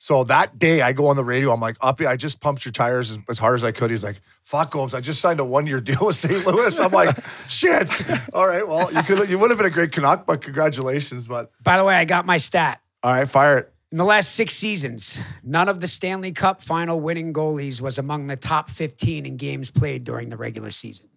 [0.03, 1.53] So that day, I go on the radio.
[1.53, 3.89] I'm like, Uppy, I just pumped your tires as, as hard as I could.
[3.89, 6.45] He's like, fuck, Holmes, I just signed a one year deal with St.
[6.45, 6.77] Louis.
[6.81, 7.17] I'm like,
[7.49, 7.89] shit.
[8.35, 11.29] All right, well, you could you would have been a great Canuck, but congratulations.
[11.29, 12.81] But By the way, I got my stat.
[13.05, 13.73] all right, fire it.
[13.93, 18.27] In the last six seasons, none of the Stanley Cup final winning goalies was among
[18.27, 21.11] the top 15 in games played during the regular season.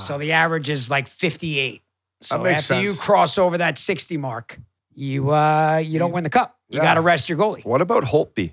[0.00, 1.82] so the average is like 58.
[2.20, 2.48] So Ah.
[2.48, 4.58] after you cross over that 60 mark,
[4.94, 6.58] you uh, you don't win the cup.
[6.68, 6.84] You Yeah.
[6.84, 7.64] got to rest your goalie.
[7.64, 8.52] What about Holtby?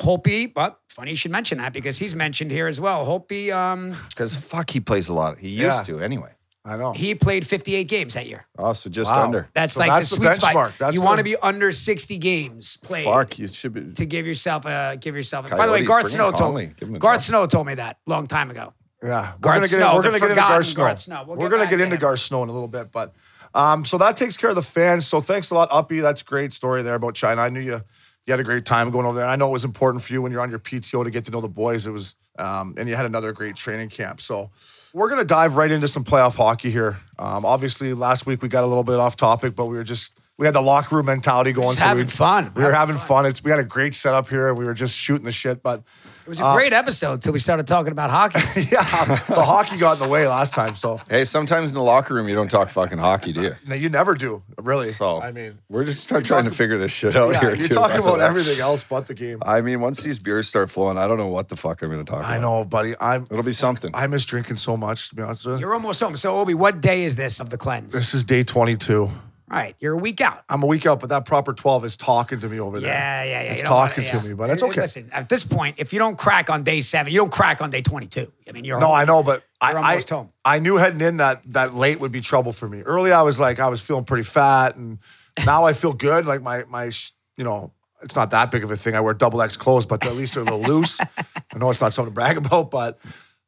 [0.00, 3.04] Holtby, but funny you should mention that because he's mentioned here as well.
[3.06, 5.38] Holtby, um, Because fuck, he plays a lot.
[5.38, 5.96] He used Yeah.
[5.96, 6.30] to anyway.
[6.64, 6.92] I know.
[6.92, 8.46] he played 58 games that year.
[8.56, 9.24] Oh, so just Wow.
[9.24, 9.48] under.
[9.52, 10.72] That's So like that's the the sweet spot.
[10.78, 13.04] That's you the- want to be under 60 games played.
[13.04, 13.92] Fuck, you should be.
[13.94, 15.50] to give yourself a give yourself.
[15.50, 16.70] A, by the way, Garth Snow told me.
[16.76, 17.22] Give him a Garth.
[17.22, 18.74] Snow told me that long time ago.
[19.02, 20.84] Yeah, Garth we're gonna get, Snow, we're gonna get into Garth Snow.
[20.84, 21.24] Garth Snow.
[21.26, 21.96] We'll we're get gonna get into.
[21.96, 23.12] Garth Snow in a little bit, but
[23.54, 25.06] um, so that takes care of the fans.
[25.06, 26.00] So thanks a lot, Uppy.
[26.00, 27.42] That's a great story there about China.
[27.42, 27.80] I knew you
[28.26, 29.26] you had a great time going over there.
[29.26, 31.32] I know it was important for you when you're on your PTO to get to
[31.32, 31.88] know the boys.
[31.88, 34.20] It was, um, and you had another great training camp.
[34.20, 34.50] So
[34.94, 36.98] we're gonna dive right into some playoff hockey here.
[37.18, 40.18] Um, obviously, last week we got a little bit off topic, but we were just
[40.38, 41.68] we had the locker room mentality going.
[41.68, 42.52] Just so having we, fun.
[42.54, 43.26] We were having fun.
[43.26, 44.52] It's we had a great setup here.
[44.54, 45.82] We were just shooting the shit, but
[46.24, 48.38] It was a great episode until we started talking about hockey.
[48.70, 48.82] yeah,
[49.26, 50.76] the hockey got in the way last time.
[50.76, 53.54] So Hey, sometimes in the locker room you don't talk fucking hockey, do you?
[53.66, 54.88] no, you never do, really.
[54.90, 57.54] So I mean, we're just try- trying to figure this shit out yeah, here.
[57.56, 58.24] you're too, talking about way.
[58.24, 59.38] everything else but the game.
[59.44, 62.04] I mean, once these beers start flowing, I don't know what the fuck I'm going
[62.04, 62.30] to talk about.
[62.30, 62.94] I know, buddy.
[63.00, 63.90] I'm It'll be something.
[63.94, 65.08] I miss drinking so much.
[65.10, 66.16] To be honest with you, You're almost home.
[66.16, 67.92] So Obi, what day is this of the cleanse?
[67.92, 69.10] this is day 22.
[69.52, 70.42] All right, you're a week out.
[70.48, 72.88] I'm a week out, but that proper 12 is talking to me over there.
[72.88, 73.52] Yeah, yeah, yeah.
[73.52, 74.18] It's don't wanna- talking yeah.
[74.20, 74.80] to me, but it's Hey, okay.
[74.80, 77.68] Listen, at this point, if you don't crack on day seven, you don't crack on
[77.68, 78.32] day 22.
[78.48, 78.96] I mean, you're No, home.
[78.96, 80.32] I know, but I, You're I, almost home.
[80.42, 82.80] I knew heading in that that late would be trouble for me.
[82.80, 84.98] Early, I was like, I was feeling pretty fat, and
[85.44, 86.24] now I feel good.
[86.24, 86.90] Like my my,
[87.36, 88.94] you know, it's not that big of a thing.
[88.94, 90.98] I wear double X clothes, but at least they're a little loose.
[91.54, 92.98] I know it's not something to brag about, but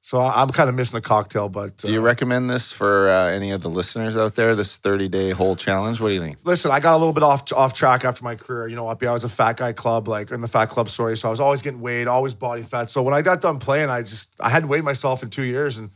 [0.06, 1.48] so I- I'm kind of missing a cocktail.
[1.48, 4.54] But Do you uh, recommend this for uh, any of the listeners out there?
[4.54, 5.98] This 30 day whole challenge?
[5.98, 6.36] What do you think?
[6.44, 8.68] listen, I got a little bit off off track after my career.
[8.68, 11.16] You know, up I was a fat guy club, like in the fat club story.
[11.16, 12.90] So I was always getting weighed, always body fat.
[12.90, 15.78] So when I got done playing, I just I hadn't weighed myself in two years,
[15.78, 15.88] and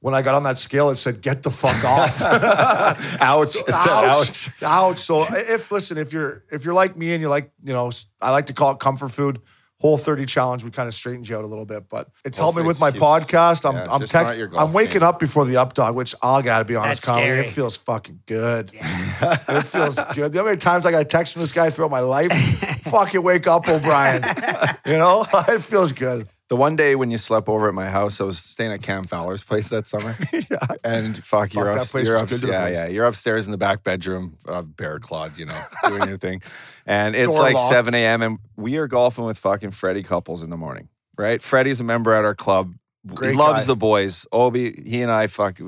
[0.00, 2.22] when I got on that scale, it said "Get the fuck off."
[3.20, 3.54] Ouch.
[3.56, 4.48] It said ouch.
[4.62, 4.98] ouch.
[4.98, 8.30] So if listen, if you're if you're like me and you like, you know, I
[8.30, 9.40] like to call it comfort food.
[9.82, 12.56] Whole 30 challenge would kind of straighten you out a little bit, but it's helped
[12.56, 13.68] me with my keeps- podcast.
[13.68, 15.02] I'm yeah, I'm text, I'm waking game.
[15.02, 17.40] up before the up dog, which I gotta be honest, That's scary.
[17.46, 18.70] it feels fucking good.
[18.72, 20.32] it feels good.
[20.32, 22.32] The many times I got a text from this guy throughout my life,
[22.84, 24.22] fucking wake up, O'Brien.
[24.86, 26.28] you know, it feels good.
[26.52, 29.06] The one day when you slept over at my house, I was staying at Cam
[29.06, 30.14] Fowler's place that summer.
[30.34, 30.58] yeah.
[30.84, 33.52] And fuck, you're, up, you're was up, good to the yeah, yeah, you're upstairs in
[33.52, 36.42] the back bedroom, uh, bear clawed, you know, doing your thing.
[36.84, 37.72] And it's Door like locked.
[37.72, 38.20] 7 a.m.
[38.20, 41.42] and we are golfing with fucking Freddie Couples in the morning, right?
[41.42, 42.74] Freddie's a member at our club.
[43.06, 43.68] Great he loves guy.
[43.68, 44.26] the boys.
[44.30, 45.58] Obi, he and I fuck,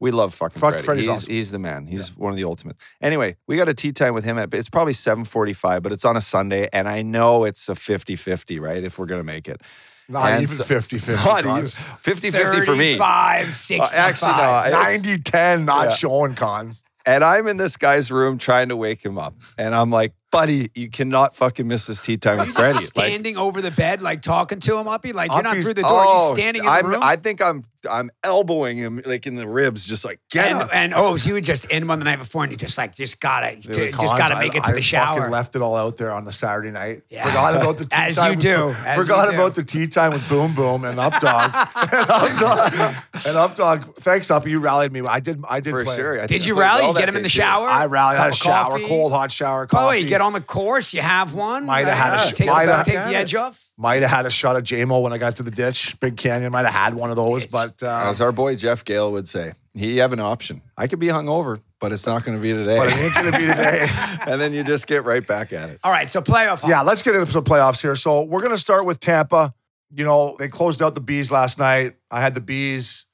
[0.00, 0.86] we love fucking Fuck, Freddie.
[0.86, 1.30] Freddie's he's, awesome.
[1.30, 1.86] he's the man.
[1.86, 2.82] He's one of the ultimates.
[3.02, 6.16] Anyway, we got a tee time with him at, it's probably 7.45, but it's on
[6.16, 6.70] a Sunday.
[6.72, 8.82] And I know it's a 50-50, right?
[8.82, 9.60] If we're going to make it.
[10.08, 11.24] Not And even so- 50 50.
[11.24, 12.96] Not even 50-50 for me.
[12.98, 13.94] 35, 65.
[13.94, 15.94] Uh, actually, no, 90 10, not Yeah.
[15.96, 16.82] showing cons.
[17.06, 19.34] And I'm in this guy's room trying to wake him up.
[19.58, 22.72] And I'm like, buddy, you cannot fucking miss this tee time with Are you Freddie.
[22.78, 25.12] just Like, standing over the bed, like talking to him, Uppy?
[25.12, 27.00] Like you're not through the door, you're oh, standing in the I'm- room.
[27.02, 30.70] I think I'm I'm elbowing him like in the ribs, just like get and, up.
[30.72, 32.94] and oh, so you would just in one the night before, and you just like
[32.94, 35.30] just gotta was just Cons, gotta I- make it to I the fucking shower.
[35.30, 37.02] left it all out there on the Saturday night.
[37.10, 37.26] Yeah.
[37.26, 38.30] Forgot about the tee As time.
[38.34, 39.34] you do, with- as you forgot do.
[39.34, 41.50] about the tee time with Boom Boom and Up Dog.
[41.76, 42.94] and Up Dog.
[43.26, 43.94] And Up Dog.
[43.96, 44.46] Thanks, Up.
[44.46, 45.00] You rallied me.
[45.00, 45.42] I did.
[45.48, 45.96] I did for play.
[45.96, 46.20] sure.
[46.22, 46.82] I Did you rally?
[46.82, 47.32] well You get him in the too.
[47.40, 47.66] shower.
[47.68, 48.18] I rallied.
[48.20, 49.66] I had a shower, cold hot shower.
[49.66, 49.98] By the Coffee.
[50.02, 50.94] you get on the course.
[50.94, 51.66] You have one.
[51.66, 53.70] Might have had a sh- take, might have- take the edge off.
[53.76, 55.98] Might have had a shot of JMO when I got to the ditch.
[56.00, 56.52] Big Canyon.
[56.52, 59.52] Might have had one of those, but uh, As our boy Jeff Gale would say,
[59.74, 60.62] he have an option.
[60.76, 62.76] I could be hungover, but it's not going to be today.
[62.76, 63.86] but it ain't gonna be today.
[64.26, 65.80] and then you just get right back at it.
[65.82, 66.66] All right, so playoff.
[66.68, 67.96] Yeah, let's get into some playoffs here.
[67.96, 69.54] So we're gonna start with Tampa.
[69.94, 71.96] You know, they closed out the bees last night.
[72.10, 73.06] I had the bees.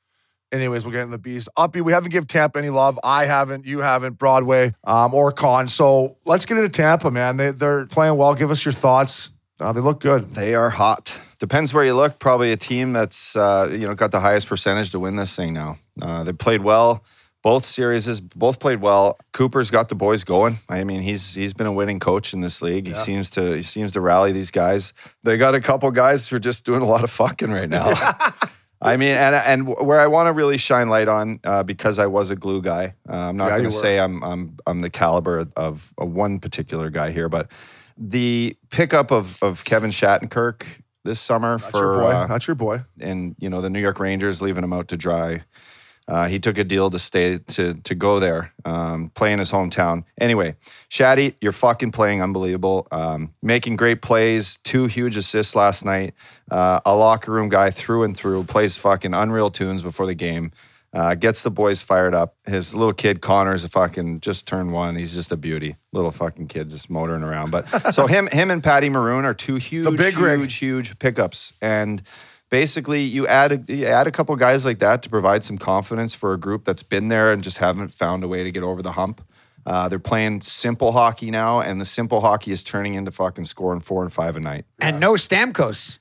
[0.50, 1.48] Anyways, we'll get into the beast.
[1.56, 2.98] Uppy, we haven't give Tampa any love.
[3.04, 3.66] I haven't.
[3.66, 4.14] You haven't.
[4.18, 5.68] Broadway um, or Con.
[5.68, 7.36] So let's get into Tampa, man.
[7.36, 8.34] They they're playing well.
[8.34, 9.30] Give us your thoughts.
[9.60, 10.32] Uh, they look good.
[10.32, 11.18] They are hot.
[11.38, 12.18] Depends where you look.
[12.18, 15.52] Probably a team that's uh, you know got the highest percentage to win this thing
[15.52, 15.76] now.
[16.00, 17.04] Uh, they played well.
[17.42, 19.18] Both series is both played well.
[19.32, 20.58] Cooper's got the boys going.
[20.68, 22.88] I mean, he's he's been a winning coach in this league.
[22.88, 24.92] He seems to he seems to rally these guys.
[25.24, 27.92] They got a couple guys who are just doing a lot of fucking right now.
[28.80, 32.06] I mean, and and where I want to really shine light on uh, because I
[32.06, 32.94] was a glue guy.
[33.08, 36.38] Uh, I'm not Yeah, going to say I'm I'm I'm the caliber of, of one
[36.38, 37.50] particular guy here, but
[37.96, 40.62] the pickup of of Kevin Shattenkirk
[41.04, 42.10] this summer That's for your boy.
[42.12, 42.84] uh, That's your boy.
[43.00, 45.42] and you know the New York Rangers leaving him out to dry.
[46.08, 49.52] Uh, he took a deal to stay to to go there, um, play in his
[49.52, 50.04] hometown.
[50.18, 50.56] Anyway,
[50.88, 54.56] Shaddy, you're fucking playing unbelievable, um, making great plays.
[54.56, 56.14] Two huge assists last night.
[56.50, 58.44] Uh, a locker room guy through and through.
[58.44, 60.50] Plays fucking unreal tunes before the game.
[60.94, 62.36] Uh, gets the boys fired up.
[62.46, 64.96] His little kid Connor's a fucking just turned one.
[64.96, 65.76] He's just a beauty.
[65.92, 67.50] Little fucking kid just motoring around.
[67.50, 70.40] But so him him and Patty Maroon are two huge, big rig.
[70.40, 71.52] huge, huge pickups.
[71.60, 72.00] And
[72.50, 76.14] basically, you add a, you add a couple guys like that to provide some confidence
[76.14, 78.82] for a group that's been there and just haven't found a way to get over
[78.82, 79.22] the hump.
[79.66, 83.80] Uh, they're playing simple hockey now, and the simple hockey is turning into fucking scoring
[83.80, 84.64] four and five a night.
[84.80, 85.98] and no Stamkos.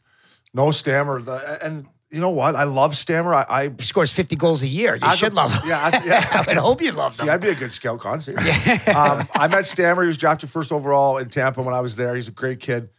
[0.53, 1.21] No Stammer.
[1.21, 2.55] The, and you know what?
[2.55, 3.33] I love Stammer.
[3.33, 4.95] I, I He scores 50 goals a year.
[4.95, 5.61] You As a- should love him.
[5.67, 6.25] yeah, as- yeah.
[6.31, 7.27] I would hope you love See.
[7.27, 8.21] I'd be a good scout, Con.
[8.21, 8.33] see?
[8.35, 10.03] um, I met Stammer.
[10.03, 12.15] He was drafted first overall in Tampa when I was there.
[12.15, 12.89] He's a great kid.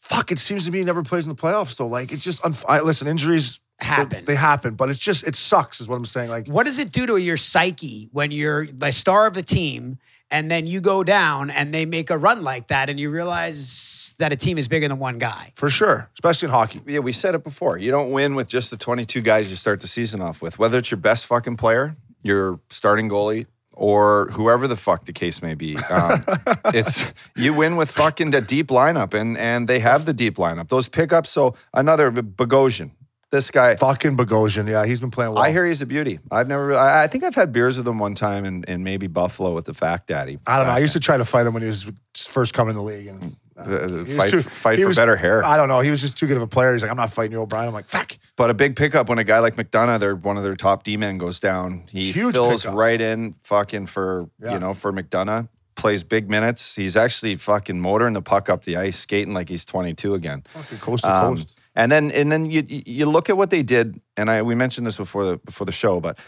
[0.00, 1.74] Fuck, it seems to me he never plays in the playoffs.
[1.74, 4.24] So, like, it's just, unf- I, listen, injuries Happen.
[4.26, 6.28] They, they happen, but it's just, it sucks, is what I'm saying.
[6.28, 9.98] Like, What does it do to your psyche when you're the star of the team
[10.30, 14.14] and then you go down and they make a run like that and you realize
[14.18, 15.52] that a team is bigger than one guy?
[15.56, 16.80] for sure, especially in hockey.
[16.86, 17.78] Yeah, we said it before.
[17.78, 20.58] You don't win with just the 22 guys you start the season off with.
[20.58, 25.42] Whether it's your best fucking player, your starting goalie, or whoever the fuck the case
[25.42, 26.24] may be, um,
[26.66, 30.68] it's you win with fucking a deep lineup, and and they have the deep lineup.
[30.68, 31.30] Those pickups.
[31.30, 32.90] So another Bogosian,
[33.30, 33.76] this guy.
[33.76, 34.68] Fucking Bogosian.
[34.68, 35.42] Yeah, he's been playing well.
[35.42, 36.18] I hear he's a beauty.
[36.30, 36.74] I've never.
[36.74, 39.64] I, I think I've had beers with him one time and in maybe Buffalo with
[39.64, 40.38] the Fact Daddy.
[40.46, 40.72] I don't know.
[40.72, 43.06] I used to try to fight him when he was first coming in the league.
[43.06, 45.44] And Uh, the he was fight too- fight for was- better hair.
[45.44, 45.80] I don't know.
[45.80, 46.72] He was just too good of a player.
[46.72, 47.68] He's like, I'm not fighting you, O'Brien.
[47.68, 48.16] I'm like, fuck.
[48.36, 50.96] But a big pickup when a guy like McDonagh, they're one of their top D
[50.96, 51.84] men, goes down.
[51.90, 52.76] He Huge fills pickup.
[52.78, 54.54] right in, fucking for Yeah.
[54.54, 55.48] you know for McDonagh.
[55.76, 56.74] Plays big minutes.
[56.76, 60.42] He's actually fucking motoring the puck up the ice, skating like he's 22 again.
[60.48, 61.58] Fucking coast to Um, coast.
[61.74, 64.54] and then and then you you you look at what they did, and I we
[64.54, 66.18] mentioned this before the before the show, but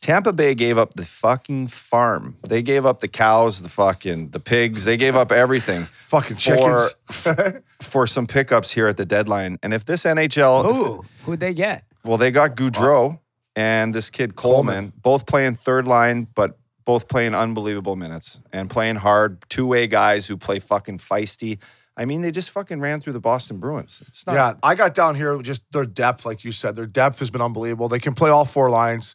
[0.00, 2.36] Tampa Bay gave up the fucking farm.
[2.48, 4.84] They gave up the cows, the fucking the pigs.
[4.84, 5.84] They gave up everything.
[6.10, 6.88] Fucking for,
[7.22, 7.62] chickens.
[7.80, 9.58] for some pickups here at the deadline.
[9.62, 11.04] And if this NHL, if- Who?
[11.24, 11.84] Who'd they get?
[12.02, 13.20] well, they got Goodrow
[13.54, 14.92] and this kid Coleman, Coleman.
[15.02, 19.44] both playing third line, but both playing unbelievable minutes and playing hard.
[19.48, 21.58] Two way guys who play fucking feisty.
[21.96, 24.02] I mean, they just fucking ran through the Boston Bruins.
[24.08, 24.34] It's not.
[24.34, 26.74] Yeah, I got down here just their depth, like you said.
[26.74, 27.88] Their depth has been unbelievable.
[27.88, 29.14] They can play all four lines.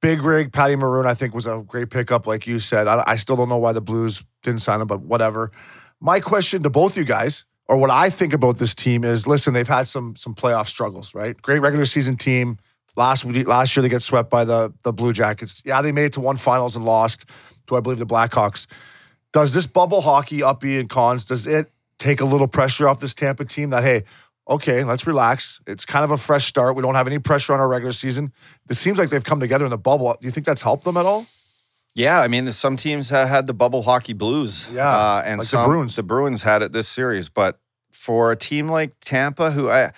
[0.00, 2.88] Big rig, Patty Maroon, I think, was a great pickup, like you said.
[2.88, 5.52] I, I still don't know why the Blues didn't sign him, but whatever.
[6.00, 9.52] My question to both you guys, or what I think about this team is listen,
[9.52, 11.40] they've had some some playoff struggles, right?
[11.40, 12.58] Great regular season team.
[12.96, 15.62] Last last year they get swept by the the Blue Jackets.
[15.64, 17.26] Yeah, they made it to one finals and lost
[17.66, 18.66] to I believe the Blackhawks.
[19.32, 21.24] Does this bubble hockey uppy and cons?
[21.24, 24.04] Does it take a little pressure off this Tampa team that hey,
[24.50, 25.60] okay, let's relax.
[25.66, 26.76] It's kind of a fresh start.
[26.76, 28.32] We don't have any pressure on our regular season.
[28.68, 30.12] It seems like they've come together in the bubble.
[30.20, 31.26] Do you think that's helped them at all?
[31.94, 34.68] Yeah, I mean, some teams ha- had the bubble hockey blues.
[34.72, 35.96] Yeah, uh, and like the Bruins.
[35.96, 37.58] The Bruins had it this series, but
[37.92, 39.92] for a team like Tampa, who I,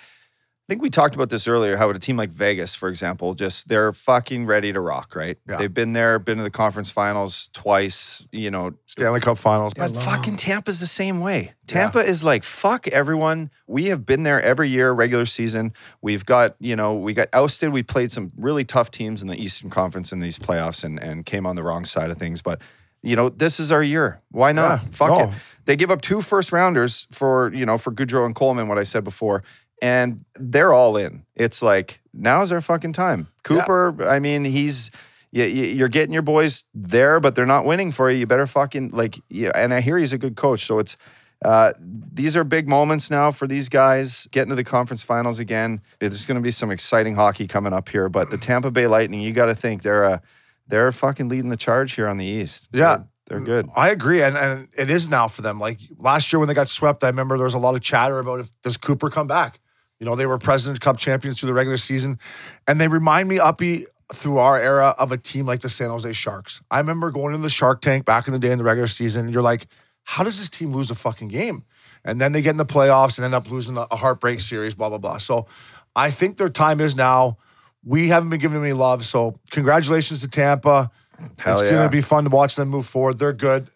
[0.63, 3.67] I think we talked about this earlier, how a team like Vegas, for example, just
[3.67, 5.37] they're fucking ready to rock, right?
[5.45, 5.57] Yeah.
[5.57, 8.73] They've been there, been to the conference finals twice, you know.
[8.85, 9.73] Stanley Cup Finals.
[9.75, 11.51] But fucking Tampa's the same way.
[11.67, 13.51] Tampa is like, fuck everyone.
[13.67, 15.73] We have been there every year, regular season.
[16.01, 17.73] We've got, you know, we got ousted.
[17.73, 21.25] We played some really tough teams in the Eastern Conference in these playoffs and, and
[21.25, 22.41] came on the wrong side of things.
[22.41, 22.61] But,
[23.01, 24.21] you know, this is our year.
[24.31, 24.81] Why not?
[24.81, 25.19] Yeah, fuck no.
[25.25, 25.33] it.
[25.65, 28.83] They give up two first rounders for, you know, for Goodrow and Coleman, what I
[28.83, 29.43] said before.
[29.83, 31.25] And they're all in.
[31.35, 33.27] It's like, now's our fucking time.
[33.43, 34.89] Cooper, I mean, he's
[35.33, 38.19] you, you're getting your boys there, but they're not winning for you.
[38.19, 39.51] You better fucking like, yeah.
[39.53, 40.95] And I hear he's a good coach, so it's
[41.43, 45.81] uh, these are big moments now for these guys getting to the conference finals again.
[45.99, 49.21] There's going to be some exciting hockey coming up here, but the Tampa Bay Lightning,
[49.21, 50.19] you got to think they're uh,
[50.67, 52.69] they're fucking leading the charge here on the East.
[52.71, 52.97] Yeah.
[53.25, 53.69] they're, they're good.
[53.75, 55.59] I agree, and, and it is now for them.
[55.59, 58.19] Like last year when they got swept, I remember there was a lot of chatter
[58.19, 59.59] about if does Cooper come back.
[60.03, 62.19] You know, they were President's Cup champions through the regular season,
[62.67, 66.11] and they remind me, Uppy, through our era of a team like the San Jose
[66.11, 66.61] Sharks.
[66.69, 69.23] I remember going into the Shark Tank back in the day in the regular season.
[69.23, 69.65] And you're like,
[70.03, 71.63] how does this team lose a fucking game?
[72.03, 74.75] And then they get in the playoffs and end up losing a, heartbreak series.
[74.75, 75.19] Blah blah blah.
[75.19, 75.47] So,
[75.95, 77.37] I think their time is now.
[77.85, 79.05] We haven't been giving them any love.
[79.05, 80.91] So, congratulations to Tampa.
[81.37, 81.69] Hell it's yeah.
[81.69, 83.19] going to be fun to watch them move forward.
[83.19, 83.69] They're good.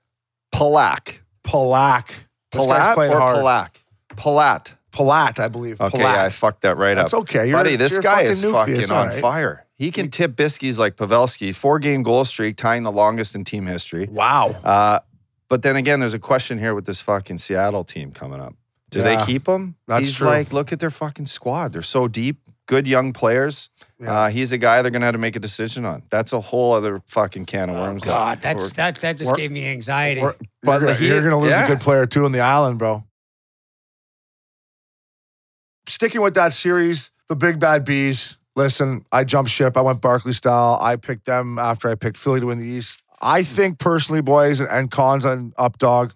[0.54, 2.10] Palak, Palak.
[2.52, 3.38] Palat or hard.
[3.38, 3.70] Palat,
[4.18, 4.77] Palat.
[4.93, 5.80] Palat, I believe.
[5.82, 6.02] Okay, Palat.
[6.15, 7.21] yeah, I fucked that right That's up.
[7.21, 7.45] okay.
[7.47, 7.76] You're- buddy.
[7.76, 8.52] This guy fucking is newfie.
[8.54, 9.19] fucking It's on right.
[9.21, 9.65] fire.
[9.76, 13.67] He can tip biskies like Pavelski, four game goal streak, tying the longest in team
[13.67, 14.08] history.
[14.12, 14.50] wow.
[14.63, 15.00] Uh,
[15.50, 18.54] but then again, there's a question here with this fucking Seattle team coming up.
[18.89, 19.76] Do Yeah, they keep him?
[19.88, 20.28] that's He's true.
[20.28, 21.73] like, look at their fucking squad.
[21.73, 23.69] They're so deep, good young players.
[24.00, 24.12] Yeah.
[24.13, 26.04] Uh, he's a guy they're gonna have to make a decision on.
[26.10, 28.04] That's a whole other fucking can of worms.
[28.04, 30.21] that- Oh, God, that's or- that that just We're- gave me anxiety.
[30.21, 31.65] We're- But you're, gonna, he- you're gonna lose yeah.
[31.65, 33.04] a good player too on the island, bro.
[35.88, 38.38] Sticking with that series, the big bad bees.
[38.56, 39.78] Listen, I jumped ship.
[39.78, 40.78] I went Barkley style.
[40.82, 43.02] I picked them after I picked Philly to win the East.
[43.21, 46.12] I think personally, boys, and cons on Updog.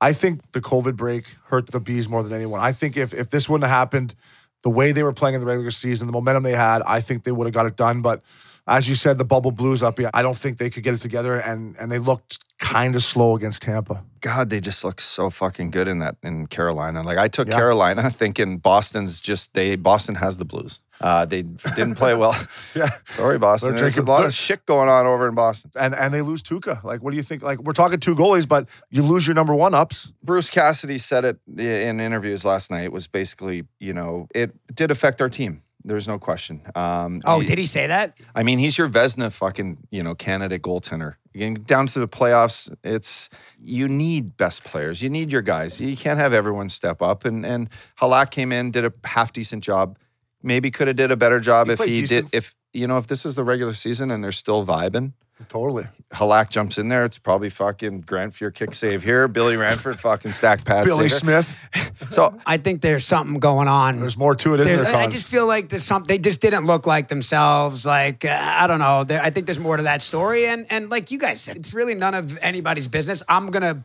[0.00, 2.60] I think the COVID break hurt the bees more than anyone.
[2.60, 4.14] I think if if this wouldn't have happened,
[4.62, 7.24] the way they were playing in the regular season, the momentum they had, I think
[7.24, 8.02] they would have got it done.
[8.02, 8.22] But
[8.66, 9.98] as you said, the bubble blues up.
[10.12, 13.34] I don't think they could get it together, and and they looked kind of slow
[13.36, 14.02] against Tampa.
[14.20, 17.02] God, they just look so fucking good in that in Carolina.
[17.02, 17.56] Like I took Yeah.
[17.56, 20.80] Carolina thinking Boston's just they Boston has the blues.
[21.00, 22.34] Uh, they didn't play well.
[22.74, 22.90] Yeah.
[23.08, 23.70] Sorry, Boston.
[23.70, 25.72] They're There's a lot of shit going on over in Boston.
[25.74, 26.82] and and they lose Tuukka.
[26.84, 27.42] Like, what do you think?
[27.42, 30.12] Like, we're talking two goalies, but you lose your number one ups.
[30.22, 32.84] Bruce Cassidy said it in interviews last night.
[32.84, 35.62] It was basically, you know, it did affect our team.
[35.84, 36.62] There's no question.
[36.74, 38.18] Um, oh, did he say that?
[38.34, 41.16] I mean, he's your Vezina fucking, you know, candidate goaltender.
[41.34, 45.02] Getting down to the playoffs, it's you need best players.
[45.02, 45.80] You need your guys.
[45.80, 47.24] You can't have everyone step up.
[47.24, 47.68] And and
[48.00, 49.98] Halak came in, did a half decent job.
[50.42, 52.30] Maybe could have did a better job He if he decent.
[52.30, 52.36] did.
[52.36, 55.12] If you know, if this is the regular season and they're still vibing,
[55.54, 55.86] Totally.
[56.12, 57.04] Halak jumps in there.
[57.04, 59.28] It's probably fucking Grant Fuhr your kick save here.
[59.28, 60.84] Billy Ranford fucking stack pads.
[60.84, 61.54] Billy Smith.
[62.10, 64.00] So I think there's something going on.
[64.00, 64.96] There's more to it, isn't There's- there?
[65.00, 66.08] I I just feel like there's something.
[66.08, 67.86] They just didn't look like themselves.
[67.86, 69.04] Like uh, I don't know.
[69.04, 70.46] There, I think there's more to that story.
[70.46, 73.22] And and like you guys said, it's really none of anybody's business.
[73.28, 73.82] I'm gonna.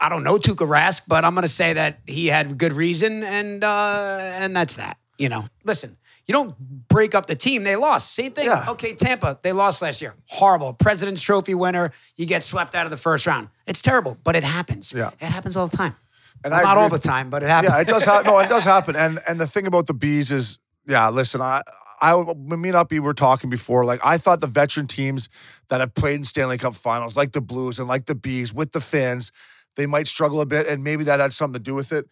[0.00, 3.64] I don't know Tuukka Rask, but I'm gonna say that he had good reason, and
[3.64, 4.98] uh, and that's that.
[5.18, 5.96] You know, listen.
[6.26, 6.54] You don't
[6.88, 7.64] break up the team.
[7.64, 8.14] They lost.
[8.14, 8.46] Same thing.
[8.46, 8.70] Yeah.
[8.70, 9.38] Okay, Tampa.
[9.42, 10.14] They lost last year.
[10.28, 10.72] Horrible.
[10.72, 11.90] President's Trophy winner.
[12.16, 13.48] You get swept out of the first round.
[13.66, 14.92] It's terrible, but it happens.
[14.92, 15.10] Yeah.
[15.20, 15.96] It happens all the time.
[16.44, 17.72] And Well, not all the time, but it happens.
[17.74, 18.26] yeah, it does happen.
[18.26, 18.96] No, it does happen.
[18.96, 21.62] And and the thing about the bees is, yeah, listen, I
[22.00, 25.28] I me and Uppy were talking before, like I thought the veteran teams
[25.68, 28.72] that have played in Stanley Cup finals, like the Blues and like the Bees with
[28.72, 29.30] the fans,
[29.76, 32.06] they might struggle a bit, and maybe that had something to do with it.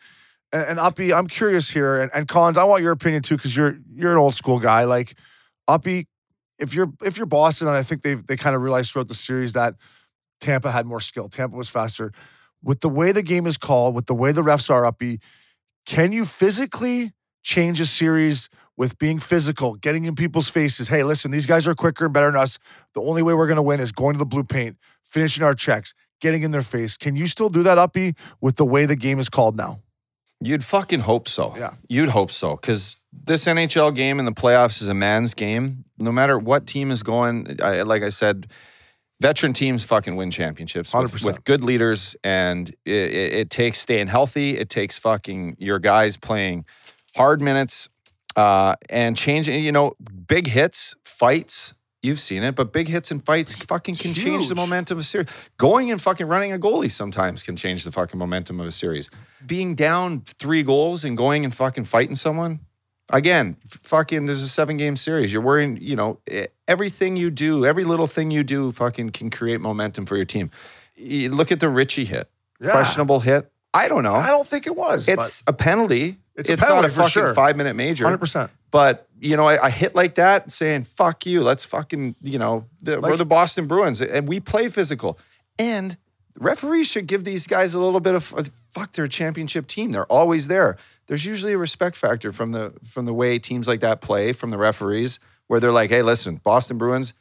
[0.53, 3.57] And, and Uppy, I'm curious here, and, and Collins, I want your opinion too, because
[3.57, 4.85] you're you're an old school guy.
[4.85, 5.17] Like
[5.69, 6.09] Uppy,
[6.59, 9.15] if you're if you're Boston, and I think they they kind of realized throughout the
[9.15, 9.75] series that
[10.41, 11.29] Tampa had more skill.
[11.29, 12.13] Tampa was faster.
[12.63, 15.21] With the way the game is called, with the way the refs are uppy,
[15.87, 17.13] can you physically
[17.43, 20.89] change a series with being physical, getting in people's faces?
[20.89, 22.59] Hey, listen, these guys are quicker and better than us.
[22.93, 25.55] The only way we're going to win is going to the blue paint, finishing our
[25.55, 26.99] checks, getting in their face.
[26.99, 29.81] Can you still do that uppy with the way the game is called now?
[30.41, 31.55] You'd fucking hope so.
[31.57, 31.75] Yeah.
[31.89, 32.57] You'd hope so.
[32.57, 35.85] Because this NHL game in the playoffs is a man's game.
[35.99, 38.47] No matter what team is going, I, like I said,
[39.21, 41.25] veteran teams fucking win championships with, 100%.
[41.27, 42.17] with good leaders.
[42.25, 44.57] And it, it, it takes staying healthy.
[44.57, 46.65] It takes fucking your guys playing
[47.15, 47.89] hard minutes
[48.35, 49.95] uh, and changing, you know,
[50.27, 51.75] big hits, fights.
[52.03, 55.05] You've seen it, but big hits and fights fucking can change the momentum of a
[55.05, 55.27] series.
[55.59, 59.11] Going and fucking running a goalie sometimes can change the fucking momentum of a series.
[59.45, 62.61] Being down three goals and going and fucking fighting someone,
[63.11, 65.31] again, fucking, there's a seven game series.
[65.31, 66.21] You're worrying, you know,
[66.67, 70.51] everything you do, every little thing you do fucking can create momentum for your team.
[70.95, 72.31] You look at the Ritchie hit,
[72.61, 72.71] Yeah.
[72.71, 73.53] questionable hit.
[73.75, 74.15] I don't know.
[74.15, 75.07] I don't think it was.
[75.07, 76.17] it's a penalty.
[76.35, 77.35] It's It's, a not a fucking sure.
[77.35, 78.05] five minute major.
[78.05, 78.51] hundred percent.
[78.71, 82.67] But you know, I, I hit like that, saying "fuck you." Let's fucking you know,
[82.83, 85.19] the, we're the Boston Bruins, and we play physical.
[85.59, 85.97] And
[86.39, 88.93] referees should give these guys a little bit of fuck.
[88.93, 89.93] They're a championship team.
[89.93, 90.77] They're always there.
[91.07, 94.51] There's usually a respect factor from the from the way teams like that play from
[94.51, 95.19] the referees,
[95.49, 97.13] where they're like, "Hey, listen, Boston Bruins."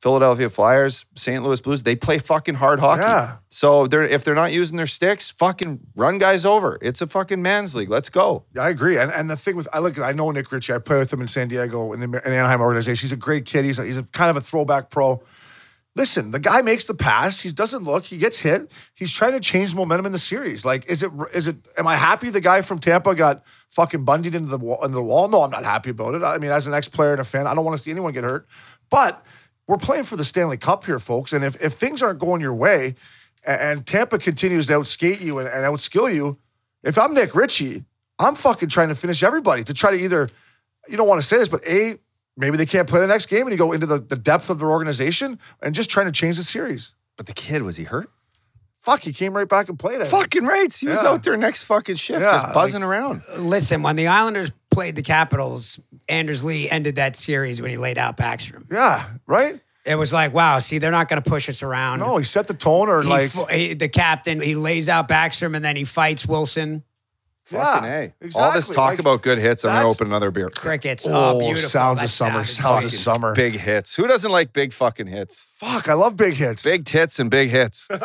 [0.00, 1.42] Philadelphia Flyers, St.
[1.42, 3.02] Louis Blues, they play fucking hard hockey.
[3.02, 3.36] Yeah.
[3.48, 6.78] So they're if they're not using their sticks, fucking run guys over.
[6.82, 7.88] It's a fucking man's league.
[7.88, 8.44] Let's go.
[8.54, 8.98] Yeah, I agree.
[8.98, 10.74] And and the thing with I look, I know Nick Ritchie.
[10.74, 13.06] I play with him in San Diego in the in Anaheim organization.
[13.06, 13.64] He's a great kid.
[13.64, 15.22] He's a, he's a kind of a throwback pro.
[15.94, 17.40] Listen, the guy makes the pass.
[17.40, 18.04] He doesn't look.
[18.04, 18.70] He gets hit.
[18.92, 20.62] He's trying to change momentum in the series.
[20.62, 21.56] Like, is it is it?
[21.78, 24.84] Am I happy the guy from Tampa got fucking bundied into the wall?
[24.84, 25.26] Into the wall?
[25.26, 26.22] No, I'm not happy about it.
[26.22, 28.12] I mean, as an ex player and a fan, I don't want to see anyone
[28.12, 28.46] get hurt.
[28.90, 29.24] But
[29.66, 31.32] we're playing for the Stanley Cup here, folks.
[31.32, 32.94] And if if things aren't going your way,
[33.44, 36.38] and, and Tampa continues to outskate you and, and outskill you,
[36.82, 37.84] if I'm Nick Ritchie,
[38.18, 40.28] I'm fucking trying to finish everybody to try to either,
[40.88, 41.98] you don't want to say this, but A,
[42.36, 44.58] maybe they can't play the next game and you go into the, the depth of
[44.58, 46.94] their organization and just trying to change the series.
[47.16, 48.10] But the kid was he hurt?
[48.80, 50.06] Fuck, he came right back and played it.
[50.06, 50.72] Fucking right.
[50.72, 53.22] He was out there next fucking shift, Yeah, just buzzing around.
[53.36, 57.96] Listen, when the Islanders played the Capitals, Anders Lee ended that series when he laid
[57.96, 58.70] out Backstrom.
[58.70, 59.58] Yeah, right?
[59.86, 62.00] It was like, wow, see, they're not going to push us around.
[62.00, 65.56] No, he set the tone or He like, he- the captain, he lays out Backstrom
[65.56, 66.82] and then he fights Wilson.
[67.46, 68.12] Fucking yeah, A.
[68.20, 68.42] exactly.
[68.42, 70.50] All this talk Like, about good hits, I'm going to open another beer.
[70.50, 71.06] Crickets.
[71.08, 71.70] Oh, Oh, beautiful.
[71.70, 72.44] sounds That of summer.
[72.44, 73.34] Sounds of summer.
[73.34, 73.94] Big hits.
[73.94, 75.40] Who doesn't like big fucking hits?
[75.56, 76.64] Fuck, I love big hits.
[76.64, 77.88] Big tits and big hits.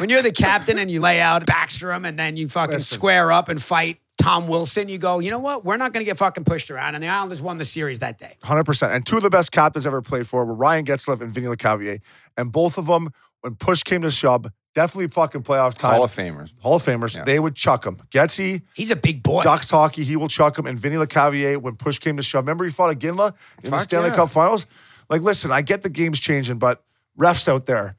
[0.00, 2.96] When you're the captain and you lay out Backstrom and then you fucking Listen.
[2.98, 5.64] square up and fight Tom Wilson, you go, you know what?
[5.64, 6.94] We're not going to get fucking pushed around.
[6.94, 8.36] And the Islanders won the series that day.
[8.42, 8.92] Hundred percent.
[8.92, 12.00] And two of the best captains ever played for were Ryan Getzlaf and Vinny Lecavalier.
[12.36, 13.10] And both of them,
[13.40, 15.94] when push came to shove, definitely fucking playoff time.
[15.94, 16.54] Hall of Famers.
[16.60, 17.16] Hall of Famers.
[17.16, 17.24] Yeah.
[17.24, 17.98] They would chuck him.
[18.10, 19.42] Getsy, He's a big boy.
[19.42, 20.66] Ducks hockey, he will chuck him.
[20.66, 24.10] And Vinny Lecavalier, when push came to shove, remember he fought Iginla in the Stanley
[24.10, 24.16] yeah.
[24.16, 24.66] Cup Finals.
[25.10, 26.82] Like, listen, I get the game's changing, but
[27.18, 27.96] refs out there,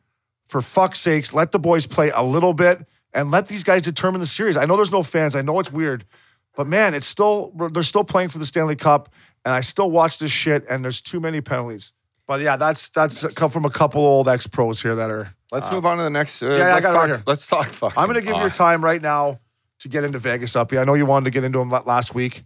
[0.48, 2.86] for fuck's sakes, let the boys play a little bit
[3.16, 4.58] and let these guys determine the series.
[4.58, 5.36] I know there's no fans.
[5.36, 6.06] I know it's weird,
[6.56, 9.10] but man, it's still they're still playing for the Stanley Cup,
[9.44, 10.66] and I still watch this shit.
[10.70, 11.94] And there's too many penalties.
[12.28, 15.34] But yeah, that's that's come from a couple old ex pros here that are.
[15.52, 16.44] Let's move on to the next.
[16.44, 17.24] Uh, yeah, I let's, got it talk, right here.
[17.26, 17.98] let's talk fucking.
[17.98, 19.40] I'm going to give you uh, your time right now
[19.80, 20.72] to get into Vegas up.
[20.72, 22.44] Yeah, I know you wanted to get into them last week,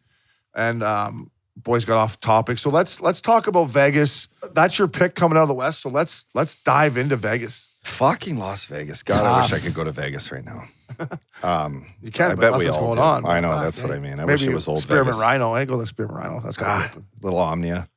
[0.53, 2.59] and um, boys got off topic.
[2.59, 4.27] So let's let's talk about Vegas.
[4.53, 5.81] That's your pick coming out of the West.
[5.81, 7.68] So let's let's dive into Vegas.
[7.89, 9.03] Fucking Las Vegas.
[9.03, 10.63] God, I wish I could go to Vegas right now.
[11.43, 13.01] Um, You can, I but bet we nothing's all going do.
[13.01, 13.25] on.
[13.25, 13.95] I know Fuck, that's what eh?
[13.95, 14.19] I mean.
[14.19, 15.21] I wish it was old Spearmint Vegas.
[15.21, 15.53] Rhino.
[15.55, 16.41] I go to Spearmint Rhino.
[16.41, 17.05] That's got Ah, open.
[17.23, 17.87] little Omnia,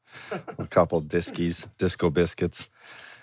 [0.58, 2.70] a couple diskies, disco biscuits.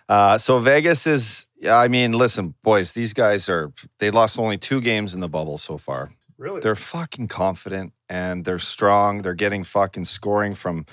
[0.09, 1.45] Uh, so Vegas is.
[1.69, 2.91] I mean, listen, boys.
[2.91, 3.71] These guys are.
[3.99, 6.11] They lost only two games in the bubble so far.
[6.37, 6.59] Really?
[6.59, 9.21] They're fucking confident and they're strong.
[9.21, 10.85] They're getting fucking scoring from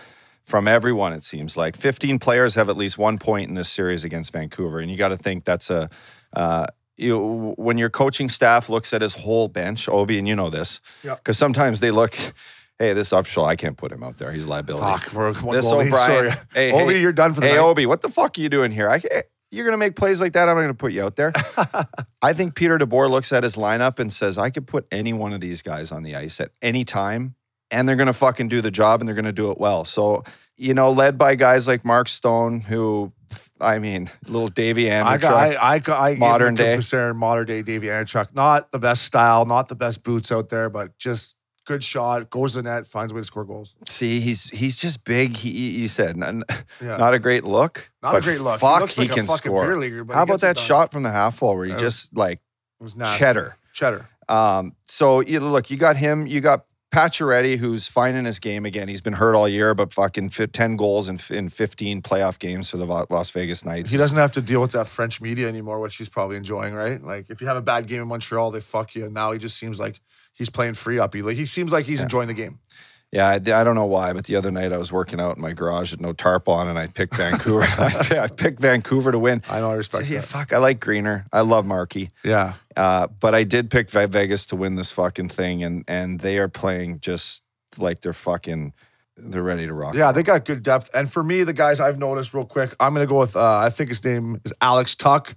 [0.46, 1.12] from everyone.
[1.12, 4.78] It seems like 15 players have at least one point in this series against Vancouver,
[4.80, 5.90] and you got to think that's a.
[6.32, 6.66] Uh,
[6.96, 10.80] you when your coaching staff looks at his whole bench, Obi, and you know this,
[11.02, 11.16] Yeah.
[11.16, 12.16] because sometimes they look.
[12.78, 14.32] Hey, this Upshaw, I can't put him out there.
[14.32, 14.84] He's a liability.
[14.84, 15.80] Fuck, for one This goal.
[15.80, 16.30] O'Brien.
[16.30, 16.30] Sorry.
[16.52, 17.60] Hey, Obi, hey, you're done for the Hey, night.
[17.62, 18.90] Obi, what the fuck are you doing here?
[18.90, 19.00] I,
[19.50, 20.46] you're going to make plays like that.
[20.48, 21.32] I'm not going to put you out there.
[22.20, 25.32] I think Peter DeBoer looks at his lineup and says, I could put any one
[25.32, 27.34] of these guys on the ice at any time,
[27.70, 29.84] and they're going to fucking do the job and they're going to do it well.
[29.84, 30.24] So,
[30.56, 33.12] you know, led by guys like Mark Stone, who,
[33.60, 35.30] I mean, little Davey I Anderson.
[35.30, 35.78] got, I, I, I
[36.12, 36.80] gave Modern day.
[37.14, 38.28] modern day Davey Andreychuk.
[38.34, 41.34] Not the best style, not the best boots out there, but just
[41.66, 43.74] good shot, goes to the net, finds a way to score goals.
[43.88, 45.36] See, he's he's just big.
[45.36, 45.50] He,
[45.80, 46.44] you said n-
[46.80, 46.96] Yeah.
[46.96, 48.54] not a great look, Not a great look.
[48.54, 49.76] He Fuck, he, like a can score.
[49.76, 52.40] leaguer, but How about that shot from the half wall where he was- just like
[52.78, 53.18] was nasty.
[53.18, 53.56] cheddar?
[53.72, 54.06] Cheddar.
[54.28, 58.64] Um, so you know, look, you got him, you got Pacioretty, who's finding his game
[58.64, 58.88] again.
[58.88, 62.70] He's been hurt all year, but fucking fi- ten goals in, in fifteen playoff games
[62.70, 63.92] for the Vo- Las Vegas Knights.
[63.92, 67.02] He doesn't have to deal with that French media anymore, which he's probably enjoying, right?
[67.04, 69.04] Like if you have a bad game in Montreal, they fuck you.
[69.04, 70.00] And now he just seems like
[70.32, 71.12] he's playing free up.
[71.12, 72.60] He like, he seems like he's enjoying the game.
[73.12, 75.42] Yeah, I, I don't know why, but the other night I was working out in
[75.42, 77.62] my garage with no tarp on, and I picked Vancouver.
[77.62, 79.42] I, I picked Vancouver to win.
[79.48, 80.26] I know I respect So, yeah, that.
[80.26, 81.24] fuck, I like Greener.
[81.32, 82.10] I love Markey.
[82.24, 82.54] Yeah.
[82.76, 86.48] Uh, but I did pick Vegas to win this fucking thing, and and they are
[86.48, 87.42] playing just
[87.78, 88.72] like they're fucking,
[89.16, 89.94] they're ready to rock.
[89.94, 90.90] Yeah, they got good depth.
[90.92, 93.70] And for me, the guys I've noticed real quick, I'm gonna go with uh, I
[93.70, 95.34] think his name is Alex Tuch.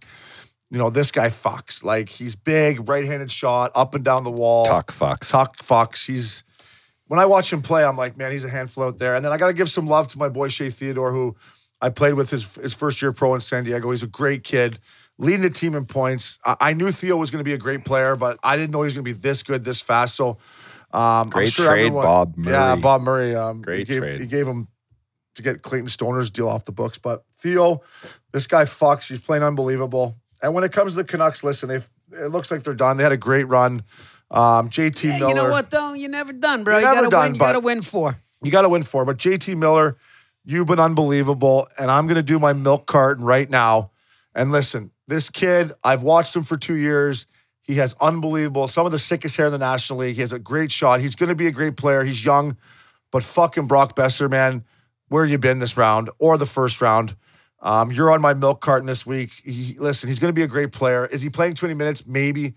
[0.71, 1.83] You know, this guy fucks.
[1.83, 4.65] Like he's big, right-handed shot, up and down the wall.
[4.65, 5.31] Tuck fucks.
[5.31, 6.05] Tuck fucks.
[6.07, 6.43] He's
[7.09, 9.15] when I watch him play, I'm like, man, he's a handful out there.
[9.15, 11.35] And then I gotta give some love to my boy Shea Theodore, who
[11.81, 13.91] I played with his his first year pro in San Diego.
[13.91, 14.79] He's a great kid,
[15.17, 16.39] leading the team in points.
[16.45, 18.85] I, I knew Theo was gonna be a great player, but I didn't know he
[18.85, 20.15] was gonna be this good, this fast.
[20.15, 20.37] So
[20.91, 22.53] um, I'm Great sure trade, everyone- Bob Murray.
[22.53, 23.35] Yeah, Bob Murray.
[23.35, 24.21] Um, Great he gave, trade.
[24.21, 24.67] He gave him
[25.35, 26.97] to get Clayton Stoner's deal off the books.
[26.97, 27.81] But Theo,
[28.33, 29.07] this guy fucks.
[29.07, 30.15] He's playing unbelievable.
[30.41, 31.75] And when it comes to the Canucks, listen, they
[32.17, 32.97] it looks like they're done.
[32.97, 33.83] They had a great run.
[34.31, 35.29] Um, JT Yeah, Miller.
[35.29, 35.93] you know what though?
[35.93, 36.77] You're never done, bro.
[36.79, 37.33] You're you never gotta done, win.
[37.35, 38.21] You gotta win four.
[38.41, 39.03] You got to win for.
[39.05, 39.97] But JT Miller,
[40.45, 41.67] you've been unbelievable.
[41.77, 43.91] And I'm going to do my milk carton right now.
[44.33, 47.25] And listen, this kid, I've watched him for two years.
[47.61, 50.15] He has unbelievable, some of the sickest hair in the National League.
[50.15, 51.01] He has a great shot.
[51.01, 52.03] He's going to be a great player.
[52.03, 52.57] He's young,
[53.11, 54.63] but fucking Brock Boeser, man,
[55.09, 57.15] where you been this round or the first round?
[57.61, 59.33] Um, you're on my milk carton this week.
[59.43, 61.05] He, listen, he's going to be a great player.
[61.05, 62.07] Is he playing 20 minutes?
[62.07, 62.55] Maybe,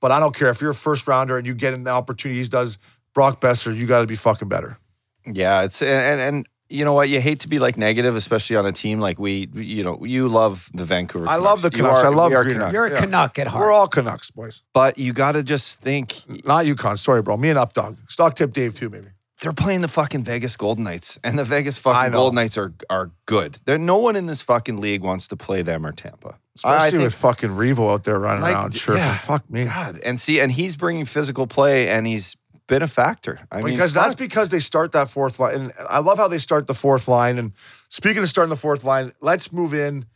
[0.00, 0.48] but I don't care.
[0.48, 2.78] If you're a first rounder and you get in the opportunities, does
[3.14, 4.78] Brock Boeser, you got to be fucking better.
[5.26, 7.08] Yeah, it's and, and and you know what?
[7.08, 9.48] You hate to be like negative, especially on a team like we.
[9.54, 11.28] You know, you love the Vancouver.
[11.28, 12.00] I love the You Canucks.
[12.00, 12.52] are- I love we.
[12.52, 12.72] Canucks.
[12.72, 13.00] You're a Yeah.
[13.00, 13.60] Canuck at heart.
[13.60, 14.62] We're all Canucks, boys.
[14.72, 16.96] but you got to just think Not UConn.
[16.98, 17.36] Sorry, bro.
[17.36, 17.96] Me and Updog.
[18.08, 19.08] Stock tip Dave, too, maybe.
[19.42, 22.12] they're playing the fucking Vegas Golden Knights, and the Vegas fucking.
[22.12, 23.58] Golden Knights are are good.
[23.64, 26.38] There, no one in this fucking league wants to play them or Tampa.
[26.64, 29.02] I Especially think- with fucking Revo out there running Like, around chirping.
[29.02, 29.16] yeah.
[29.18, 29.64] Fuck me.
[29.64, 32.36] God, and see, and he's bringing physical play, and he's
[32.66, 33.40] been a factor.
[33.50, 35.54] I mean, because that's because they start that fourth line.
[35.54, 37.38] And I love how they start the fourth line.
[37.38, 37.52] And
[37.88, 40.06] speaking of starting the fourth line, let's move in.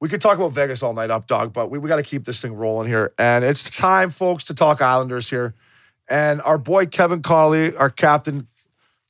[0.00, 2.24] We could talk about Vegas all night, up dog, but we, we got to keep
[2.24, 3.12] this thing rolling here.
[3.18, 5.54] And it's time, folks, to talk Islanders here.
[6.08, 8.48] And our boy Kevin Connolly, our captain,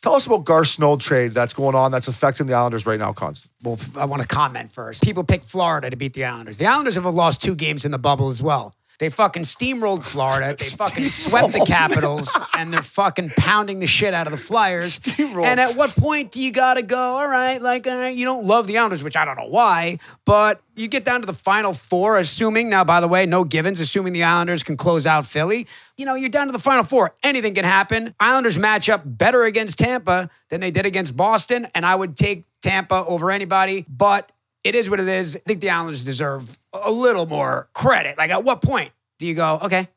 [0.02, 3.12] tell us about Garth Snow trade that's going on that's affecting the Islanders right now,
[3.12, 3.48] Cons.
[3.62, 5.02] Well, I want to comment first.
[5.02, 6.58] People pick Florida to beat the Islanders.
[6.58, 8.74] The Islanders have lost two games in the bubble as well.
[8.98, 10.56] They fucking steamrolled Florida.
[10.58, 15.00] They fucking swept the Capitals, and they're fucking pounding the shit out of the Flyers.
[15.18, 17.16] And at what point do you gotta go?
[17.16, 20.62] All right, like right, you don't love the Islanders, which I don't know why, but
[20.74, 24.12] you get down to the final four, assuming now, by the way, no givens, assuming
[24.12, 25.66] the Islanders can close out Philly.
[25.96, 27.14] You know, you're down to the final four.
[27.22, 28.14] Anything can happen.
[28.18, 32.46] Islanders match up better against Tampa than they did against Boston, and I would take
[32.62, 34.31] Tampa over anybody, but
[34.64, 35.36] it is what it is.
[35.36, 38.16] I think the Islanders deserve a little more credit.
[38.18, 39.88] Like, at what point do you go, okay?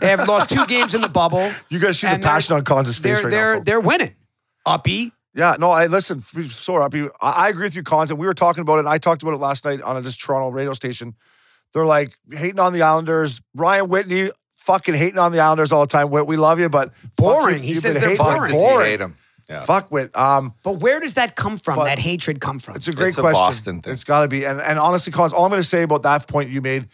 [0.00, 1.52] They have lost two games in the bubble.
[1.68, 3.30] You guys see the passion on Cons' face They're right now.
[3.30, 3.64] they're folks.
[3.66, 4.14] they're winning.
[4.66, 5.12] Uppy.
[5.34, 6.18] Yeah, no, I listen.
[6.36, 8.80] f- Sorry, Uppy, I, I agree with you, Cons, and we were talking about it.
[8.80, 11.14] And I talked about it last night on a just Toronto radio station.
[11.72, 13.40] They're like hating on the Islanders.
[13.56, 16.08] Ryan Whitney fucking hating on the Islanders all the time.
[16.10, 17.62] Whit, we love you, but Boring.
[17.62, 18.42] you, He says they're hating- boring.
[18.42, 18.86] does he boring.
[18.86, 19.16] hate him.
[19.48, 19.64] Yeah.
[19.64, 20.16] Fuck with.
[20.16, 21.78] Um, But where does that come from?
[21.84, 22.76] That hatred come from?
[22.76, 23.40] it's a great It's a question.
[23.40, 23.92] Boston thing.
[23.92, 24.44] It's got to be.
[24.46, 26.88] And and honestly, Cons, all I'm going to say about that point you made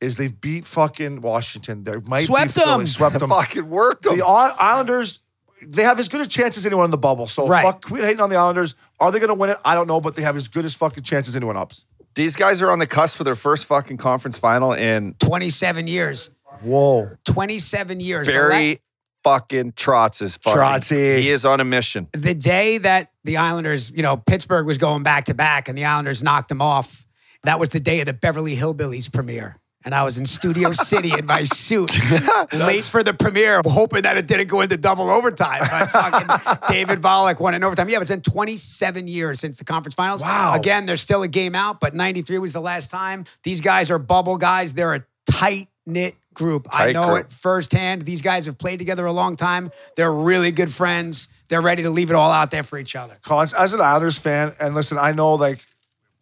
[0.00, 1.84] is they've beat fucking Washington.
[1.84, 2.86] They might Swept be Philly, them.
[2.86, 3.28] Swept them.
[3.30, 4.16] fucking worked him.
[4.18, 5.20] The I- Islanders,
[5.64, 7.28] they have as good a chance as anyone in the bubble.
[7.28, 7.62] So Right.
[7.64, 8.74] fuck, quit hating on the Islanders.
[8.98, 9.58] Are they going to win it?
[9.64, 11.84] I don't know, but they have as good as fucking chance as anyone else.
[12.14, 16.30] These guys are on the cusp of their first fucking conference final in 27 years.
[16.62, 17.16] Whoa.
[17.24, 18.26] 27 years.
[18.26, 18.80] The Barry
[19.24, 20.60] fucking Trotz is fucking.
[20.60, 21.18] Trotzy.
[21.18, 22.08] He is on a mission.
[22.12, 25.84] the day that the Islanders, you know, Pittsburgh was going back to back and the
[25.84, 27.06] Islanders knocked them off,
[27.44, 29.56] that was the day of the Beverly Hillbillies premiere.
[29.84, 31.98] And I was in Studio City in my suit,
[32.52, 35.58] late for the premiere, hoping that it didn't go into double overtime.
[35.68, 37.88] But fucking David Volek won in overtime.
[37.88, 40.22] Yeah, it's been 27 years since the conference finals.
[40.22, 40.54] Wow.
[40.54, 43.24] Again, there's still a game out, but 93 was the last time.
[43.42, 44.74] These guys are bubble guys.
[44.74, 46.68] They're a tight knit group.
[46.72, 47.26] I know group.
[47.26, 48.02] it firsthand.
[48.02, 49.70] These guys have played together a long time.
[49.96, 51.28] They're really good friends.
[51.48, 53.18] They're ready to leave it all out there for each other.
[53.22, 55.60] Cons, as an Islanders fan, and listen, I know like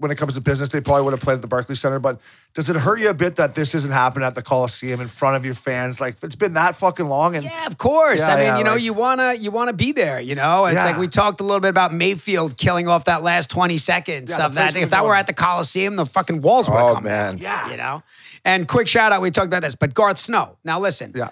[0.01, 2.19] when it comes to business, they probably would have played at the Barclays Center, but
[2.55, 5.37] does it hurt you a bit that this isn't happening at the Coliseum in front
[5.37, 6.01] of your fans?
[6.01, 8.27] Like it's been that fucking long, and Yeah, of course.
[8.27, 10.19] Yeah, I mean, yeah, you know, like- you wanna you wanna be there.
[10.19, 10.87] You know, it's Yeah.
[10.87, 14.47] like we talked a little bit about Mayfield killing off that last twenty seconds Yeah,
[14.47, 14.75] of that.
[14.75, 17.37] If that were at the Coliseum, the fucking walls would have Oh, come man.
[17.37, 17.39] down.
[17.39, 18.03] Yeah, you know.
[18.45, 19.21] And quick shout out.
[19.21, 20.57] We talked about this, but Garth Snow.
[20.65, 21.29] Now listen, yeah,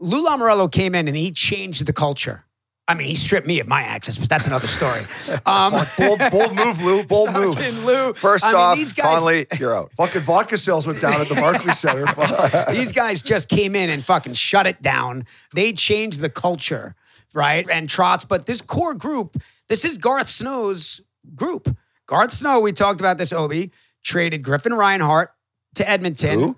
[0.00, 2.44] Lou Lamoriello came in and he changed the culture
[2.88, 5.02] I mean, he stripped me of my access, but that's another story.
[5.46, 7.04] Um, Bold, bold move, Lou.
[7.04, 7.54] Bold move.
[7.54, 8.14] fucking Lou.
[8.14, 9.92] First I mean, off, these guys, Conley, you're out.
[9.92, 12.06] Fucking vodka sales went down at the Barclays Center.
[12.72, 15.24] These guys just came in and fucking shut it down.
[15.54, 16.94] They changed the culture,
[17.34, 17.66] right?
[17.70, 19.36] And Trotz, but this core group,
[19.68, 21.00] this is Garth Snow's
[21.34, 21.74] group.
[22.06, 23.70] Garth Snow, we talked about this, Obi,
[24.02, 25.30] traded Griffin Reinhart
[25.76, 26.38] to Edmonton.
[26.40, 26.56] Who?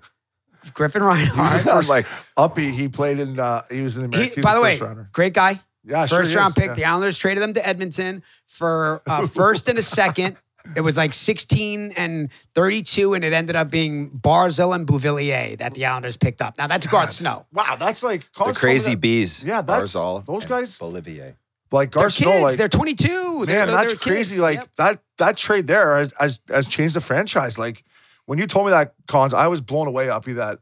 [0.73, 1.67] Griffin Reinhart.
[1.67, 2.05] I was like,
[2.37, 3.37] Uppy, he played in.
[3.39, 5.07] Uh, he was in the He- by the way, first rounder.
[5.11, 5.59] great guy.
[5.83, 6.67] Yeah, first he round is, pick.
[6.69, 6.73] yeah.
[6.73, 10.37] The Islanders traded them to Edmonton for uh, a first and a second.
[10.75, 15.73] It was like 16 and 32, and it ended up being Barzal and Beauvillier that
[15.73, 16.55] the Islanders picked up.
[16.59, 17.47] Now that's Garth Snow.
[17.51, 19.43] Wow, that's like the crazy that- bees.
[19.43, 21.33] Yeah, that's- Barzal those guys- Beauvillier.
[21.71, 22.29] Like They're Garth kids.
[22.29, 23.07] Snow, like they're 22.
[23.07, 24.03] They're- man, they're that's kids.
[24.03, 24.41] crazy.
[24.41, 24.69] Like Yep.
[24.75, 27.57] that that trade there has, has has changed the franchise.
[27.57, 27.83] Like
[28.25, 30.09] when you told me that, Cons, I was blown away.
[30.09, 30.59] Uppy, that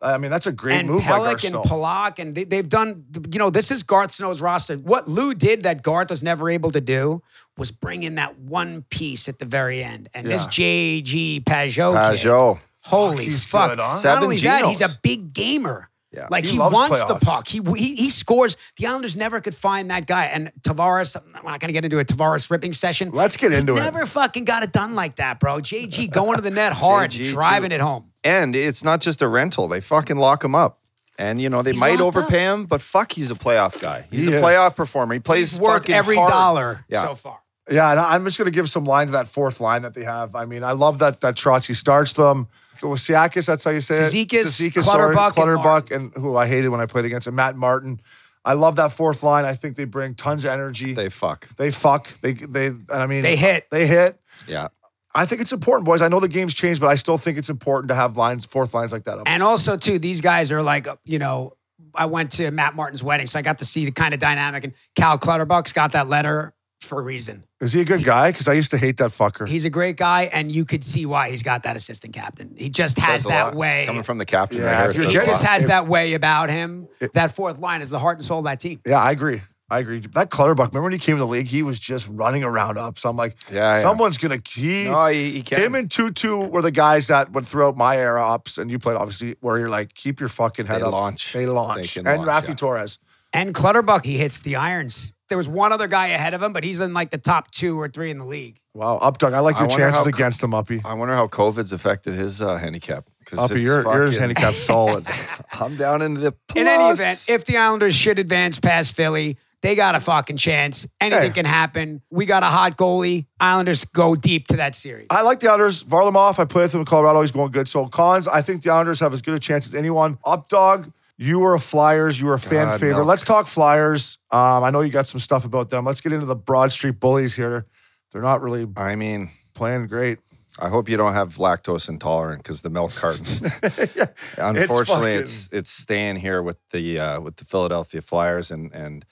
[0.00, 1.62] I mean, that's a great and move Pelech and.
[1.64, 4.76] Pulock, and they, they've done, you know, this is Garth Snow's roster.
[4.76, 7.22] What Lou did that Garth was never able to do
[7.56, 10.08] was bring in that one piece at the very end.
[10.14, 12.60] And this JG Pageau, kid, Pageau.
[12.80, 13.70] holy he's fuck.
[13.70, 14.00] good, huh?
[14.02, 15.88] Not only that, he's a big gamer.
[16.12, 16.26] Yeah.
[16.30, 17.48] Like He he, wants the puck.
[17.48, 18.58] He, he he scores.
[18.76, 20.26] The Islanders never could find that guy.
[20.26, 23.12] And Tavares, I'm not going to get into a Tavares ripping session.
[23.12, 23.84] Let's get into he it.
[23.84, 25.58] Never fucking got it done like that, bro.
[25.58, 27.76] JG going to the net hard, JG driving too.
[27.76, 28.11] it home.
[28.24, 29.68] And it's not just a rental.
[29.68, 30.78] They fucking lock him up.
[31.18, 34.04] And you know, they He's might locked overpay him, but fuck, he's a playoff guy.
[34.10, 34.42] He's He a is.
[34.42, 35.14] playoff performer.
[35.14, 36.30] He plays He's worth every hard.
[36.30, 37.00] dollar Yeah.
[37.02, 37.40] so far.
[37.70, 40.34] Yeah, and I'm just gonna give some line to that fourth line that they have.
[40.34, 42.48] I mean, I love that that Trotzy starts them.
[42.80, 44.72] Wasiakis, that's how you say Cizikas, it.
[44.74, 47.56] Cizikas, sorry, Clutterbuck, and Clutterbuck, and, who I hated when I played against him, Matt
[47.56, 48.00] Martin.
[48.44, 49.44] I love that fourth line.
[49.44, 50.92] I think they bring tons of energy.
[50.94, 51.54] They fuck.
[51.56, 52.08] They fuck.
[52.22, 52.66] They they.
[52.68, 53.68] and I mean, They hit.
[53.70, 54.18] They hit.
[54.48, 54.68] Yeah.
[55.14, 56.00] I think it's important, boys.
[56.02, 58.72] I know the game's changed, but I still think it's important to have lines, fourth
[58.74, 59.18] lines like that.
[59.18, 59.22] Up.
[59.26, 61.56] And also, too, these guys are like, you know,
[61.94, 64.64] I went to Matt Martin's wedding, so I got to see the kind of dynamic.
[64.64, 67.44] And Cal Clutterbuck's got that letter for a reason.
[67.60, 68.32] Is he a good guy?
[68.32, 69.46] Because I used to hate that fucker.
[69.46, 72.54] He's a great guy, and you could see why he's got that assistant captain.
[72.56, 73.54] He just has that lot.
[73.54, 73.84] way.
[73.86, 75.02] Coming from the captain Yeah, right here.
[75.04, 76.88] if it you're says he just has If- that way about him.
[77.12, 78.80] that fourth line is the heart and soul of that team.
[78.86, 79.42] yeah, I agree.
[79.72, 80.00] I agree.
[80.00, 82.98] That Clutterbuck, remember when he came in the league, he was just running around up.
[82.98, 83.80] So I'm like, Yeah, yeah.
[83.80, 84.84] someone's gonna key.
[84.84, 85.60] No, he, he can.
[85.60, 88.96] Him and Tootoo were the guys that went throughout my era ups, and you played
[88.96, 90.92] obviously where you're like, keep your fucking head They up.
[90.92, 91.32] launch.
[91.32, 91.80] They launch.
[91.94, 92.54] They can and launch, Rafi yeah.
[92.54, 92.98] Torres.
[93.32, 95.14] And Clutterbuck, he hits the irons.
[95.30, 97.80] There was one other guy ahead of him, but he's in like the top two
[97.80, 98.60] or three in the league.
[98.74, 99.32] Wow, Updog.
[99.32, 100.82] I like your wonder chances how- against him, Uppy.
[100.84, 103.04] I wonder how COVID's affected his uh, handicap.
[103.20, 105.06] Because Uppy, your yours handicap's solid.
[105.52, 106.60] I'm down into the plus.
[106.60, 110.86] In any event, if the Islanders should advance past Philly, they got a fucking chance.
[111.00, 111.30] Anything Hey.
[111.30, 112.02] can happen.
[112.10, 113.26] We got a hot goalie.
[113.40, 115.06] Islanders go deep to that series.
[115.10, 115.82] I like the Islanders.
[115.84, 117.20] Varlamov, I played with him in Colorado.
[117.20, 117.68] He's going good.
[117.68, 120.18] So cons, I think the Islanders have as good a chance as anyone.
[120.26, 122.20] Updog, you were a Flyers.
[122.20, 122.96] You were a fan God, favorite.
[122.96, 123.06] milk.
[123.06, 124.18] Let's talk Flyers.
[124.30, 125.84] Um, I know you got some stuff about them.
[125.84, 127.66] Let's get into the Broad Street Bullies here.
[128.12, 130.18] They're not really I mean, playing great.
[130.58, 133.42] I hope you don't have lactose intolerant because the milk cartons.
[134.38, 139.04] Unfortunately, it's, fucking- it's staying here with the uh, with the Philadelphia Flyers and and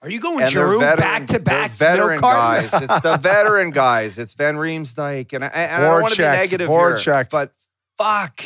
[0.00, 1.72] Are you going and they're Giroux veteran, back to back?
[1.74, 2.72] they're veteran milk guys.
[2.74, 4.18] It's the veteran guys.
[4.18, 7.52] It's Van Riemsdyk, and I, and I don't want to be Voracek, negative here, but
[7.96, 8.40] fuck.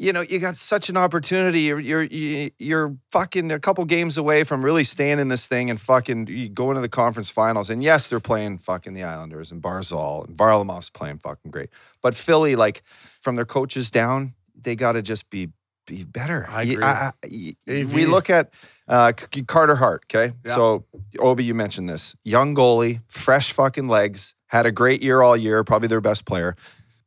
[0.00, 1.62] You know, you got such an opportunity.
[1.62, 5.68] You're you're you- you're fucking a couple games away from really staying in this thing
[5.70, 7.68] and fucking going to the conference finals.
[7.68, 11.70] And yes, they're playing fucking the Islanders and Barzal and Varlamov's playing fucking great.
[12.00, 12.84] But Philly, like
[13.20, 15.48] from their coaches down, they got to just be
[15.88, 16.46] be better.
[16.48, 16.84] I agree.
[16.84, 18.52] I- I- we look at
[18.88, 19.12] uh,
[19.46, 20.04] Carter Hart.
[20.06, 20.54] Okay, Yeah.
[20.54, 20.84] so
[21.18, 25.62] Obi, you mentioned this young goalie, fresh fucking legs, had a great year all year,
[25.64, 26.56] probably their best player.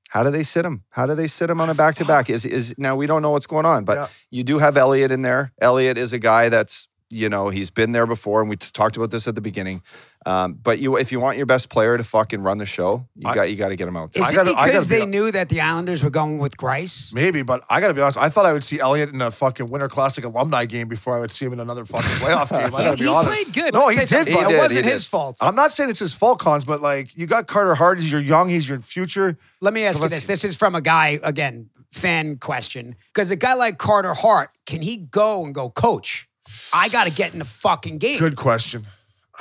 [0.10, 0.84] How do they sit him?
[0.90, 2.30] How do they sit him on a back to back?
[2.30, 4.08] Is is now we don't know what's going on, but Yeah.
[4.30, 5.54] you do have Elliott in there.
[5.62, 8.96] Elliott is a guy that's you know he's been there before, and we t- talked
[8.98, 9.82] about this at the beginning.
[10.24, 13.28] Um, but you, if you want your best player to fucking run the show, you
[13.28, 14.22] I- got you got to get him out there.
[14.22, 16.38] Is I it gotta- I because gotta be- they knew that the Islanders were going
[16.38, 17.12] with Greiss?
[17.14, 18.20] Maybe, but I got to be honest.
[18.20, 21.20] I thought I would see Elliott in a fucking Winter Classic alumni game before I
[21.22, 22.60] would see him in another fucking playoff game.
[22.76, 23.34] I got to be he honest.
[23.34, 23.74] played good.
[23.74, 24.10] No, he did.
[24.10, 25.10] but He It did, wasn't his did.
[25.10, 25.38] fault.
[25.42, 28.00] I'm not saying it's his fault, cons, but like you got Carter Hart.
[28.00, 28.50] He's your young.
[28.50, 29.38] He's your future.
[29.60, 30.28] Let me ask you this.
[30.28, 32.96] This is from a guy, again, fan question.
[33.14, 36.30] Because a guy like Carter Hart, can he go and go, coach,
[36.72, 38.20] I got to get in the fucking game?
[38.20, 38.86] Good question.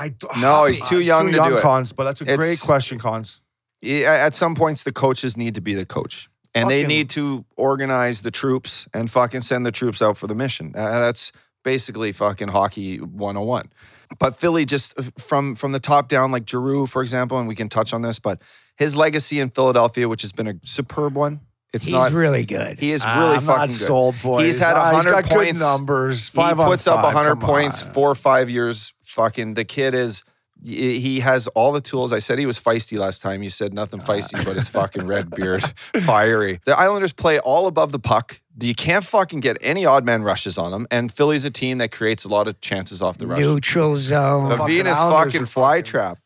[0.00, 1.62] I d- No, he's too young to do it.
[1.62, 3.40] Cons, but that's a great question, cons.
[3.82, 7.44] Yeah, at some points the coaches need to be the coach and they need to
[7.56, 11.32] organize the troops and fucking send the troops out for the mission Uh, that's
[11.64, 13.70] basically fucking hockey 101
[14.18, 17.54] but philly just uh, from from the top down like Giroux, for example and we
[17.54, 18.40] can touch on this but
[18.76, 21.40] his legacy in philadelphia which has been a superb one
[21.72, 22.80] It's He's not really good.
[22.80, 23.74] He is really I'm fucking not good.
[23.76, 24.44] sold, boys.
[24.44, 25.60] He's had Ah, 100 got good points.
[25.60, 26.28] numbers.
[26.28, 27.92] He Five on puts up five, 100 points, on.
[27.92, 28.92] four or five years.
[29.04, 30.24] Fucking the kid is.
[30.62, 32.12] He he has all the tools.
[32.12, 33.42] I said he was feisty last time.
[33.42, 35.64] You said nothing feisty but his fucking red beard,
[36.02, 36.60] fiery.
[36.66, 38.40] The Islanders play all above the puck.
[38.60, 40.86] You can't fucking get any odd man rushes on them.
[40.90, 43.38] And Philly's a team that creates a lot of chances off the rush.
[43.40, 44.50] Neutral zone.
[44.50, 46.18] the fucking Venus Islanders fucking are fly trap.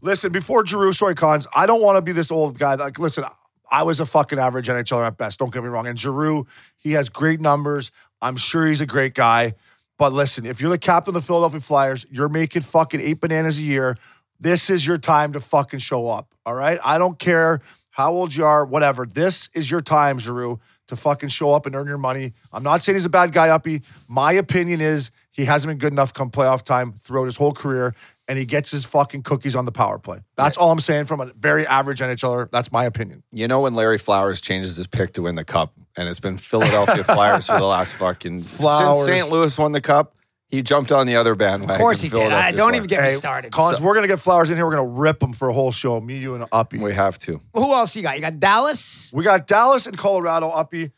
[0.00, 2.76] Listen, before Giroux, Cons, I don't want to be this old guy.
[2.76, 3.24] Like, listen,
[3.70, 5.38] I was a fucking average NHLer at best.
[5.38, 5.86] Don't get me wrong.
[5.86, 6.46] And Giroux,
[6.76, 7.90] he has great numbers.
[8.22, 9.54] I'm sure he's a great guy.
[9.98, 13.58] But listen, if you're the captain of the Philadelphia Flyers, you're making fucking eight bananas
[13.58, 13.96] a year.
[14.38, 16.34] This is your time to fucking show up.
[16.44, 16.78] All right.
[16.84, 17.60] I don't care
[17.90, 19.06] how old you are, whatever.
[19.06, 22.34] This is your time, Giroux, to fucking show up and earn your money.
[22.52, 23.82] I'm not saying he's a bad guy, Uppy.
[24.06, 27.94] My opinion is he hasn't been good enough come playoff time throughout his whole career,
[28.28, 30.20] and he gets his fucking cookies on the power play.
[30.36, 32.48] That's all I'm saying from a very average NHLer.
[32.50, 33.22] That's my opinion.
[33.32, 36.36] You know when Larry Flowers changes his pick to win the cup, and it's been
[36.38, 39.04] Philadelphia Flyers for the last fucking Flowers.
[39.06, 39.30] since St.
[39.32, 40.14] Louis won the cup.
[40.48, 41.74] He jumped on the other bandwagon.
[41.74, 42.30] Of course he did.
[42.30, 43.00] I, don't even Flyers.
[43.00, 43.52] get me Hey, started.
[43.52, 44.64] Cons, So- we're gonna get Flowers in here.
[44.64, 46.00] We're gonna rip him for a whole show.
[46.00, 46.78] Me, you, and Uppy.
[46.78, 47.40] We have to.
[47.52, 48.14] who else you got?
[48.14, 49.10] You got Dallas.
[49.12, 50.48] We got Dallas and Colorado.
[50.50, 50.92] Uppy.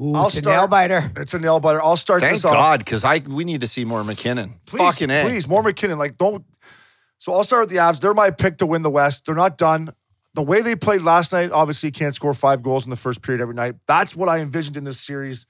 [0.00, 1.12] Ooh, I'll it's a start- nail biter.
[1.16, 1.82] It's a nail biter.
[1.82, 2.54] I'll start Thank this off.
[2.54, 4.54] God, because I we need to see more MacKinnon.
[4.66, 5.22] Please, Fucking A.
[5.22, 5.98] please, more MacKinnon.
[5.98, 6.44] Like, don't.
[7.18, 8.00] So I'll start with the Avs.
[8.00, 9.26] They're my pick to win the West.
[9.26, 9.94] They're not done.
[10.34, 13.40] The way they played last night, obviously, can't score five goals in the first period
[13.40, 13.76] every night.
[13.86, 15.46] That's what I envisioned in this series.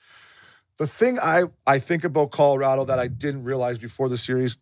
[0.77, 4.59] The thing I, I think about Colorado that I didn't realize before the series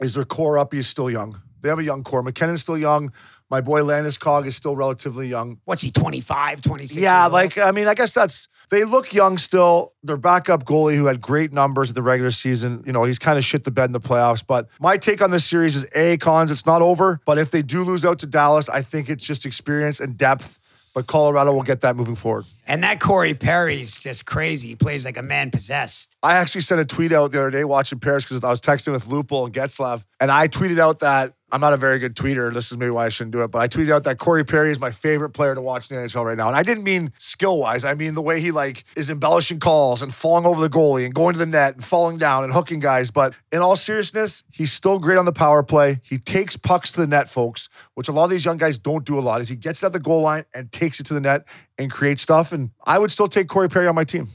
[0.00, 1.42] is their core up is still young.
[1.60, 2.22] They have a young core.
[2.22, 3.12] MacKinnon's still young.
[3.50, 5.60] My boy Landeskog is still relatively young.
[5.64, 7.00] What's he, 25, 26?
[7.00, 9.92] Yeah, like I mean, I guess that's they look young still.
[10.02, 13.38] Their backup goalie, who had great numbers at the regular season, you know, he's kind
[13.38, 14.44] of shit the bed in the playoffs.
[14.44, 16.50] But my take on this series is a cons.
[16.50, 19.46] It's not over, but if they do lose out to Dallas, I think it's just
[19.46, 20.58] experience and depth.
[20.94, 22.46] But Colorado will get that moving forward.
[22.66, 24.68] And that Corey Perry's just crazy.
[24.68, 26.16] He plays like a man possessed.
[26.22, 28.92] I actually sent a tweet out the other day watching Paris because I was texting
[28.92, 32.52] with Lupul and Getzlaf, and I tweeted out that I'm not a very good tweeter.
[32.52, 34.72] This is maybe why I shouldn't do it, but I tweeted out that Corey Perry
[34.72, 36.48] is my favorite player to watch in the NHL right now.
[36.48, 37.84] And I didn't mean skill wise.
[37.84, 41.14] I mean the way he like is embellishing calls and falling over the goalie and
[41.14, 43.12] going to the net and falling down and hooking guys.
[43.12, 46.00] But in all seriousness, he's still great on the power play.
[46.02, 49.04] He takes pucks to the net, folks, which a lot of these young guys don't
[49.04, 49.40] do a lot.
[49.40, 51.44] Is he gets at the goal line and takes it to the net
[51.78, 52.50] and creates stuff.
[52.52, 54.26] And I would still take Corey Perry on my team.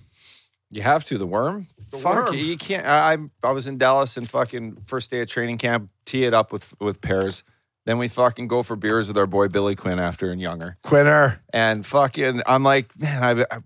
[0.69, 1.17] You have to.
[1.17, 1.67] The worm.
[1.91, 2.35] Fuck worm.
[2.35, 2.85] you can't.
[2.85, 3.17] I, I
[3.49, 5.89] I was in Dallas and fucking first day of training camp.
[6.11, 7.43] Tee it up with with pairs.
[7.85, 10.77] Then we fucking go for beers with our boy Billy Quinn after and younger.
[10.83, 11.41] Quinner.
[11.53, 13.59] And fucking, I'm like, man, I, I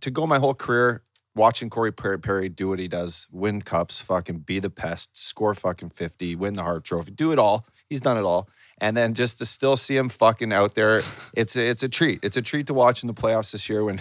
[0.00, 1.02] to go my whole career
[1.34, 5.52] watching Corey Perry, Perry do what he does, win cups, fucking be the pest, score
[5.52, 7.66] fucking 50, win the Hart Trophy, do it all.
[7.90, 8.48] He's done it all.
[8.78, 11.02] And then just to still see him fucking out there,
[11.34, 12.20] it's a, it's a treat.
[12.22, 14.00] It's a treat to watch in the playoffs this year when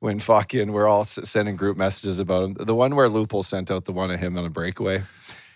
[0.00, 2.54] when fucking we're all sending group messages about him.
[2.58, 5.02] The one where Lupul sent out the one of him on a breakaway.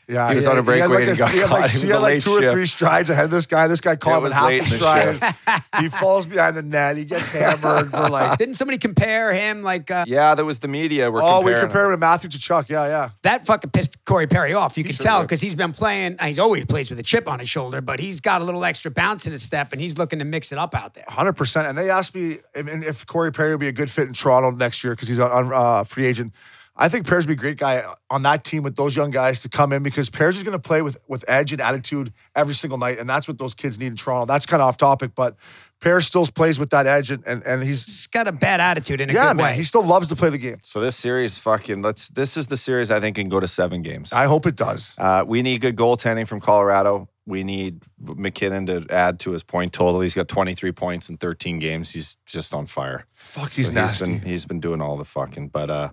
[0.07, 1.61] Yeah, He was had- on a had breakaway like and he got he had caught.
[1.61, 3.47] Like, It he was had a like late two or three strides ahead of this
[3.47, 3.69] guy.
[3.69, 5.63] This guy caught him in was half late the in the stride.
[5.81, 6.97] he falls behind the net.
[6.97, 7.93] He gets hammered.
[7.93, 11.11] We're like, Didn't somebody compare him like uh, Yeah, that was the media.
[11.11, 12.69] We're oh, we comparing compare him to Matthew Tkachuk.
[12.69, 13.11] Yeah, yeah.
[13.23, 14.77] that fucking pissed Corey Perry off.
[14.77, 16.19] You can sure tell because he's been playing.
[16.23, 18.91] He's always plays with a chip on his shoulder, but he's got a little extra
[18.91, 21.05] bounce in his step, and he's looking to mix it up out there.
[21.09, 21.67] Hundred percent.
[21.69, 24.51] And they asked me if, if Corey Perry would be a good fit in Toronto
[24.51, 26.33] next year because he's on, on uh, free agent.
[26.77, 29.49] I think Perry's be a great guy on that team with those young guys to
[29.49, 32.79] come in because Pears is going to play with with edge and attitude every single
[32.79, 34.27] night, and that's what those kids need in Toronto.
[34.27, 35.37] That's kind of off topic, but
[35.81, 39.01] Pears still plays with that edge, and and, and he's He's got a bad attitude
[39.01, 39.47] in a yeah, good man.
[39.47, 39.55] way.
[39.55, 40.57] He still loves to play the game.
[40.63, 42.09] So this series, fucking, let's.
[42.09, 44.13] This is the series I think can go to seven games.
[44.13, 44.95] I hope it does.
[44.99, 47.09] Uh, we need good goaltending from Colorado.
[47.27, 50.01] We need MacKinnon to add to his point total.
[50.01, 51.93] He's got 23 points in 13 games.
[51.93, 53.07] He's just on fire.
[53.15, 54.11] Fuck, he's So nasty.
[54.11, 55.49] He's been, he's been doing all the fucking.
[55.49, 55.89] But uh,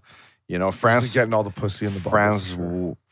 [0.52, 2.12] you know, France, getting all the pussy in the ball.
[2.12, 2.56] Franz,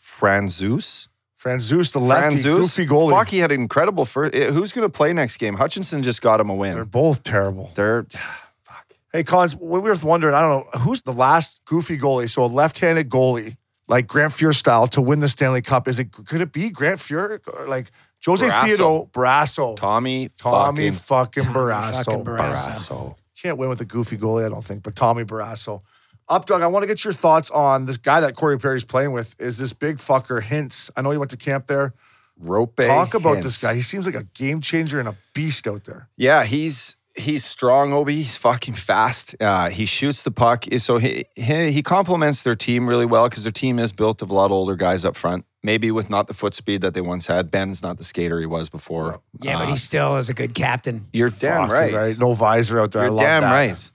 [0.02, 1.08] Franzus,
[1.42, 2.44] Franzus, the lefty, Franzus.
[2.44, 3.12] goofy goalie.
[3.12, 4.36] Fuck, he had an incredible first.
[4.36, 5.56] eh, Who's going to play next game?
[5.56, 6.74] Hutchinson just got him a win.
[6.76, 7.72] They're both terrible.
[7.76, 8.04] They're
[8.64, 8.94] fuck.
[9.14, 12.30] Hey, Collins, we were wondering, I don't know, who's the last goofy goalie?
[12.30, 13.56] So a left-handed goalie,
[13.88, 15.88] like Grant Fuhr style, to win the Stanley Cup.
[15.88, 17.92] Is it could it be Grant Fuhr or like
[18.26, 18.68] Jose Barrasso.
[18.68, 19.76] Theodore Brasso?
[19.78, 22.22] Tommy, Tommy fucking fucking Barrasso.
[22.22, 22.38] Barrasso.
[22.38, 23.16] Barrasso.
[23.42, 25.82] Can't win with a goofy goalie, I don't think, but Tommy Barrasso.
[26.30, 29.12] Up, Doug, I want to get your thoughts on this guy that Corey Perry's playing
[29.14, 29.36] with.
[29.40, 30.92] Is this big fucker Hintz?
[30.96, 31.94] I know you went to camp there.
[32.42, 32.86] Roope.
[32.86, 33.44] Talk about Hintz.
[33.44, 33.74] this guy.
[33.76, 36.08] He seems like a game changer and a beast out there.
[36.18, 38.16] Yeah, he's he's strong, Obi.
[38.18, 39.36] He's fucking fast.
[39.42, 40.66] Uh, he shoots the puck.
[40.78, 44.30] So he he, he complements their team really well because their team is built of
[44.30, 45.46] a lot of older guys up front.
[45.64, 47.52] Maybe with not the foot speed that they once had.
[47.52, 49.20] Benn's not the skater he was before.
[49.42, 51.08] yeah, but Uh, he still is a good captain.
[51.12, 52.18] You're damn Fucking right.
[52.20, 53.04] No visor out there.
[53.04, 53.52] You're love damn that.
[53.52, 53.92] right.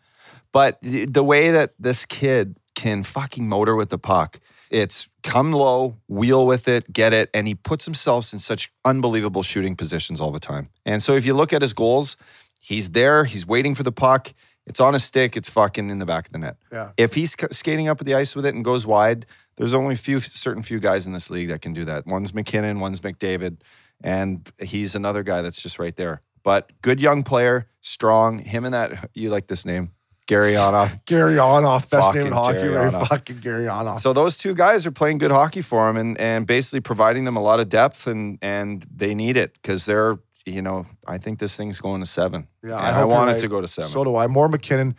[0.55, 4.38] But the way that this kid can fucking motor with the puck,
[4.70, 9.42] it's come low, wheel with it, get it, and he puts himself in such unbelievable
[9.42, 10.68] shooting positions all the time.
[10.86, 12.16] And so if you look at his goals,
[12.61, 14.32] he's there, he's waiting for the puck.
[14.64, 15.36] It's on a stick.
[15.36, 16.57] It's fucking in the back of the net.
[16.70, 16.90] Yeah.
[16.96, 19.26] If he's skating up the ice with it and goes wide,
[19.57, 22.07] there's only a few certain few guys in this league that can do that.
[22.07, 23.57] One's MacKinnon, one's McDavid,
[24.05, 26.22] and he's another guy that's just right there.
[26.44, 28.38] But good young player, strong.
[28.38, 29.93] Him and that you like this name,
[30.26, 31.04] Gurianov.
[31.06, 32.92] Gurianov, best name in Fucking hockey, Jerry right?
[32.92, 33.08] Onoff.
[33.08, 33.98] Fucking Gurianov.
[34.00, 37.36] So those two guys are playing good hockey for him and and basically providing them
[37.36, 41.38] a lot of depth and and they need it because they're you know I think
[41.38, 42.48] this thing's going to seven.
[42.62, 43.90] Yeah, And I I, hope you're want it to go to seven.
[43.90, 44.26] So do I.
[44.26, 44.96] More MacKinnon.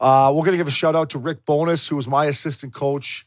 [0.00, 3.26] Uh, we're gonna give a shout out to Rick Bowness, who was my assistant coach.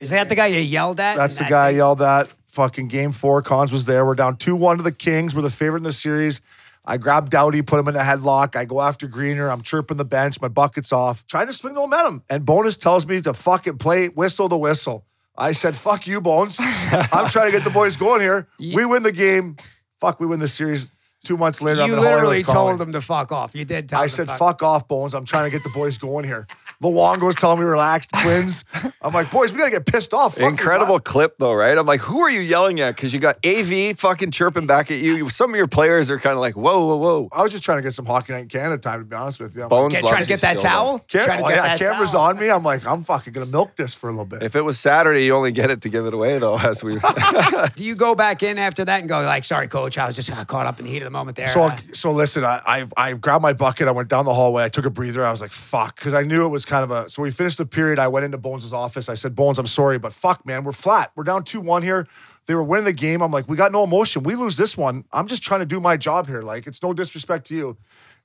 [0.00, 1.16] Is that the guy you yelled at?
[1.16, 2.28] That's the that guy I yelled at.
[2.46, 3.42] Fucking game four.
[3.42, 4.04] Cons was there.
[4.04, 5.34] We're down 2 1 to the Kings.
[5.34, 6.40] We're the favorite in the series.
[6.86, 8.54] I grab Dowdy, put him in a headlock.
[8.54, 9.48] I go after Greener.
[9.50, 10.40] I'm chirping the bench.
[10.40, 12.22] My bucket's off, trying to swing the momentum.
[12.30, 15.04] And Bowness tells me to fucking play whistle to whistle.
[15.36, 16.56] I said, fuck you, Bones.
[16.60, 18.48] I'm trying to get the boys going here.
[18.58, 19.56] We win the game.
[20.00, 20.92] Fuck, we win the series.
[21.24, 22.76] Two months later, I'm You literally calling.
[22.78, 23.54] told him to fuck off.
[23.56, 24.38] You did tell I said, fuck.
[24.38, 25.12] fuck off, Bones.
[25.12, 26.46] I'm trying to get the boys going here.
[26.82, 28.64] Luongo's telling me relax, twins.
[29.00, 30.34] I'm like, boys, we gotta get pissed off.
[30.36, 31.04] Fuck Incredible God.
[31.04, 31.76] clip though, right?
[31.76, 32.96] I'm like, who are you yelling at?
[32.96, 35.28] Because you got AV fucking chirping back at you.
[35.28, 37.28] Some of your players are kind of like, whoa, whoa, whoa.
[37.32, 39.40] I was just trying to get some hockey night in Canada time, to be honest
[39.40, 39.62] with you.
[39.62, 40.98] I'm Bones like, trying to get that towel?
[41.08, 42.22] Cam- trying to oh, get yeah, that camera's towel.
[42.22, 42.50] on me.
[42.50, 44.42] I'm like, I'm fucking gonna milk this for a little bit.
[44.42, 46.58] If it was Saturday, you only get it to give it away though.
[46.58, 46.98] As we,
[47.76, 50.30] Do you go back in after that and go like, "Sorry, coach, I was just
[50.30, 51.48] uh, caught up in the heat of the moment there"?
[51.48, 53.88] so, Uh, so listen, I, I I grabbed my bucket.
[53.88, 54.64] I went down the hallway.
[54.64, 55.24] I took a breather.
[55.24, 57.08] I was like, fuck, because I knew it was kind of a.
[57.08, 57.98] So we finished the period.
[57.98, 59.08] I went into Bones' office.
[59.08, 61.12] I said, Bones, I'm sorry, but fuck, man, we're flat.
[61.16, 62.06] We're down two one here.
[62.46, 63.22] They were winning the game.
[63.22, 64.22] I'm like, we got no emotion.
[64.22, 65.04] We lose this one.
[65.12, 66.42] I'm just trying to do my job here.
[66.42, 67.76] Like, it's no disrespect to you.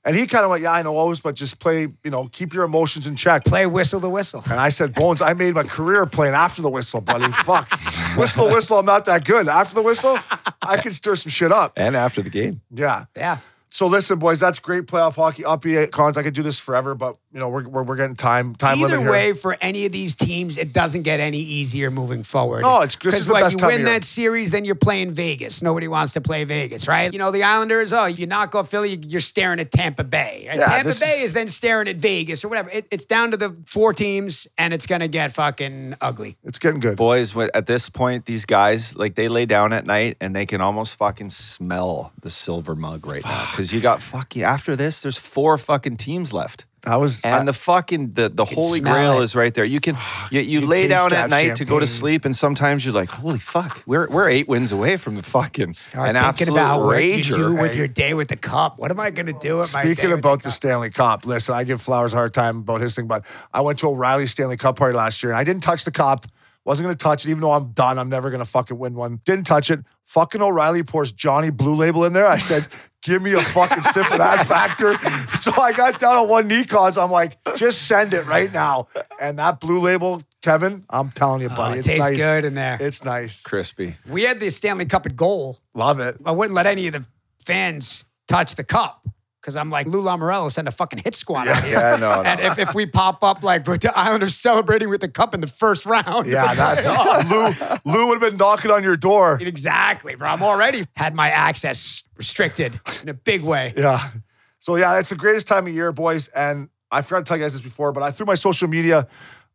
[0.04, 1.82] And he kind of went, yeah, I know always, but just play.
[2.04, 3.44] You know, keep your emotions in check.
[3.44, 4.42] play whistle the whistle.
[4.50, 7.30] And I said, Bones, I made my career playing after the whistle, buddy.
[7.44, 7.70] Fuck.
[8.16, 9.48] Whistle, the whistle, I'm not that good.
[9.48, 10.18] After the whistle,
[10.60, 11.72] I can stir some shit up.
[11.76, 13.06] and after the game, Yeah.
[13.16, 13.38] Yeah.
[13.70, 15.46] So listen, boys, that's great playoff hockey.
[15.46, 18.54] Up cons, I could do this forever, but you know we're we're, we're getting time
[18.54, 19.10] time Either limit here.
[19.10, 22.62] way, for any of these teams, it doesn't get any easier moving forward.
[22.62, 23.98] No, it's- this is because the like best you time win of year.
[23.98, 25.62] that series, then you're playing Vegas.
[25.62, 27.12] Nobody wants to play Vegas, right?
[27.12, 27.92] You know the Islanders.
[27.92, 30.44] Oh, you knock off Philly, you're staring at Tampa Bay.
[30.48, 30.58] right?
[30.58, 32.68] Yeah, Tampa Bay is- is, then staring at Vegas or whatever.
[32.70, 36.36] It, it's down to the four teams, and it's gonna get fucking ugly.
[36.44, 36.96] It's getting good.
[36.96, 40.60] boys, at this point, these guys like they lay down at night and they can
[40.60, 45.00] almost fucking smell the silver mug right now because you got fucking after this.
[45.00, 46.66] There's four fucking teams left.
[46.84, 49.24] I was And I- the fucking the, the holy grail it.
[49.24, 49.64] is right there.
[49.64, 49.96] You can
[50.30, 53.08] you, you, You lay down at night to go to sleep, and sometimes you're like,
[53.10, 56.82] holy fuck, we're we're eight wins away from the fucking Start an thinking absolute about
[56.84, 58.78] what you do with your day with the cup.
[58.78, 60.52] What am I gonna do with my day Speaking about the the?
[60.52, 63.78] Stanley Cup, listen, I give Flowers a hard time about his thing, but I went
[63.80, 66.26] to O'Reilly Stanley Cup party last year and I didn't touch the cup.
[66.64, 67.98] Wasn't gonna touch it, even though I'm done.
[67.98, 69.20] I'm never gonna fucking win one.
[69.24, 69.80] Didn't touch it.
[70.04, 72.26] Fucking O'Reilly pours Johnny Blue Label in there.
[72.26, 72.68] I said,
[73.02, 74.96] give me a fucking sip of that factor.
[75.42, 76.96] So I got down on one knee cons.
[76.96, 78.86] I'm like, just send it right now.
[79.20, 82.16] And that Blue Label, Kevin, I'm telling you, oh, buddy, Oh, it it's tastes nice.
[82.18, 82.78] good in there.
[82.80, 83.42] It's nice.
[83.42, 83.96] crispy.
[84.08, 85.58] We had the Stanley Cup at goal.
[85.74, 86.16] Love it.
[86.24, 87.04] I wouldn't let any of the
[87.40, 89.04] fans touch the cup
[89.40, 91.72] because I'm like, Lou Lamoriello send a fucking hit squad out here.
[91.72, 92.22] Yeah, no, no.
[92.22, 95.40] And if, if we pop up like with the Islanders celebrating with the cup in
[95.40, 96.28] the first round.
[96.28, 96.54] Yeah,
[96.86, 96.86] that's
[97.28, 97.92] Lou.
[97.92, 99.38] Lou would have been knocking on your door.
[99.42, 100.28] exactly, bro.
[100.28, 103.74] I'm already had my access restricted in a big way.
[103.82, 104.10] Yeah.
[104.58, 106.28] So yeah, it's the greatest time of year, boys.
[106.28, 109.08] And I forgot to tell you guys this before, but I threw my social media,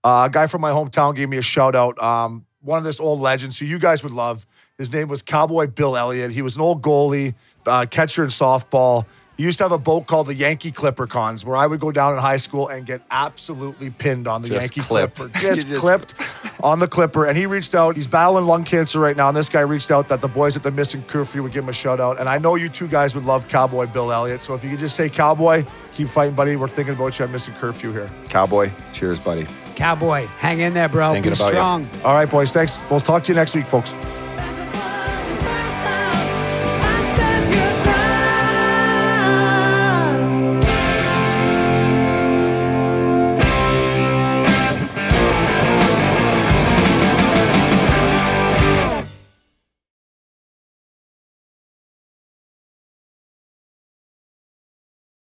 [0.04, 1.98] uh, a guy from my hometown gave me a shout out.
[2.02, 4.46] Um, one of this old legends who you guys would love.
[4.78, 6.32] His name was Cowboy Bill Elliott.
[6.32, 7.36] He was an old goalie,
[7.66, 9.06] uh, catcher in softball.
[9.38, 11.92] He used to have a boat called the Yankee Clipper Cons, where I would go
[11.92, 15.18] down in high school and get absolutely pinned on the Just Yankee clipped.
[15.18, 15.40] Clipper.
[15.40, 16.16] Just, just- clipped
[16.64, 17.28] on the Clipper.
[17.28, 17.96] And he reached out.
[17.96, 19.28] He's battling lung cancer right now.
[19.28, 21.70] And this guy reached out that the boys at the Missing Curfew would give him
[21.70, 22.20] a shout out.
[22.20, 24.42] And I know you two guys would love Cowboy Bill Elliott.
[24.42, 25.64] So if you could just say Cowboy,
[25.94, 26.56] keep fighting, buddy.
[26.56, 28.10] We're thinking about you at Missing Curfew here.
[28.30, 29.46] Cowboy, cheers, buddy.
[29.76, 31.14] Cowboy, hang in there, bro.
[31.14, 31.52] Thinking Be about you.
[31.52, 31.88] strong.
[32.04, 32.52] All right, boys.
[32.52, 32.80] Thanks.
[32.90, 33.94] We'll talk to you next week, folks.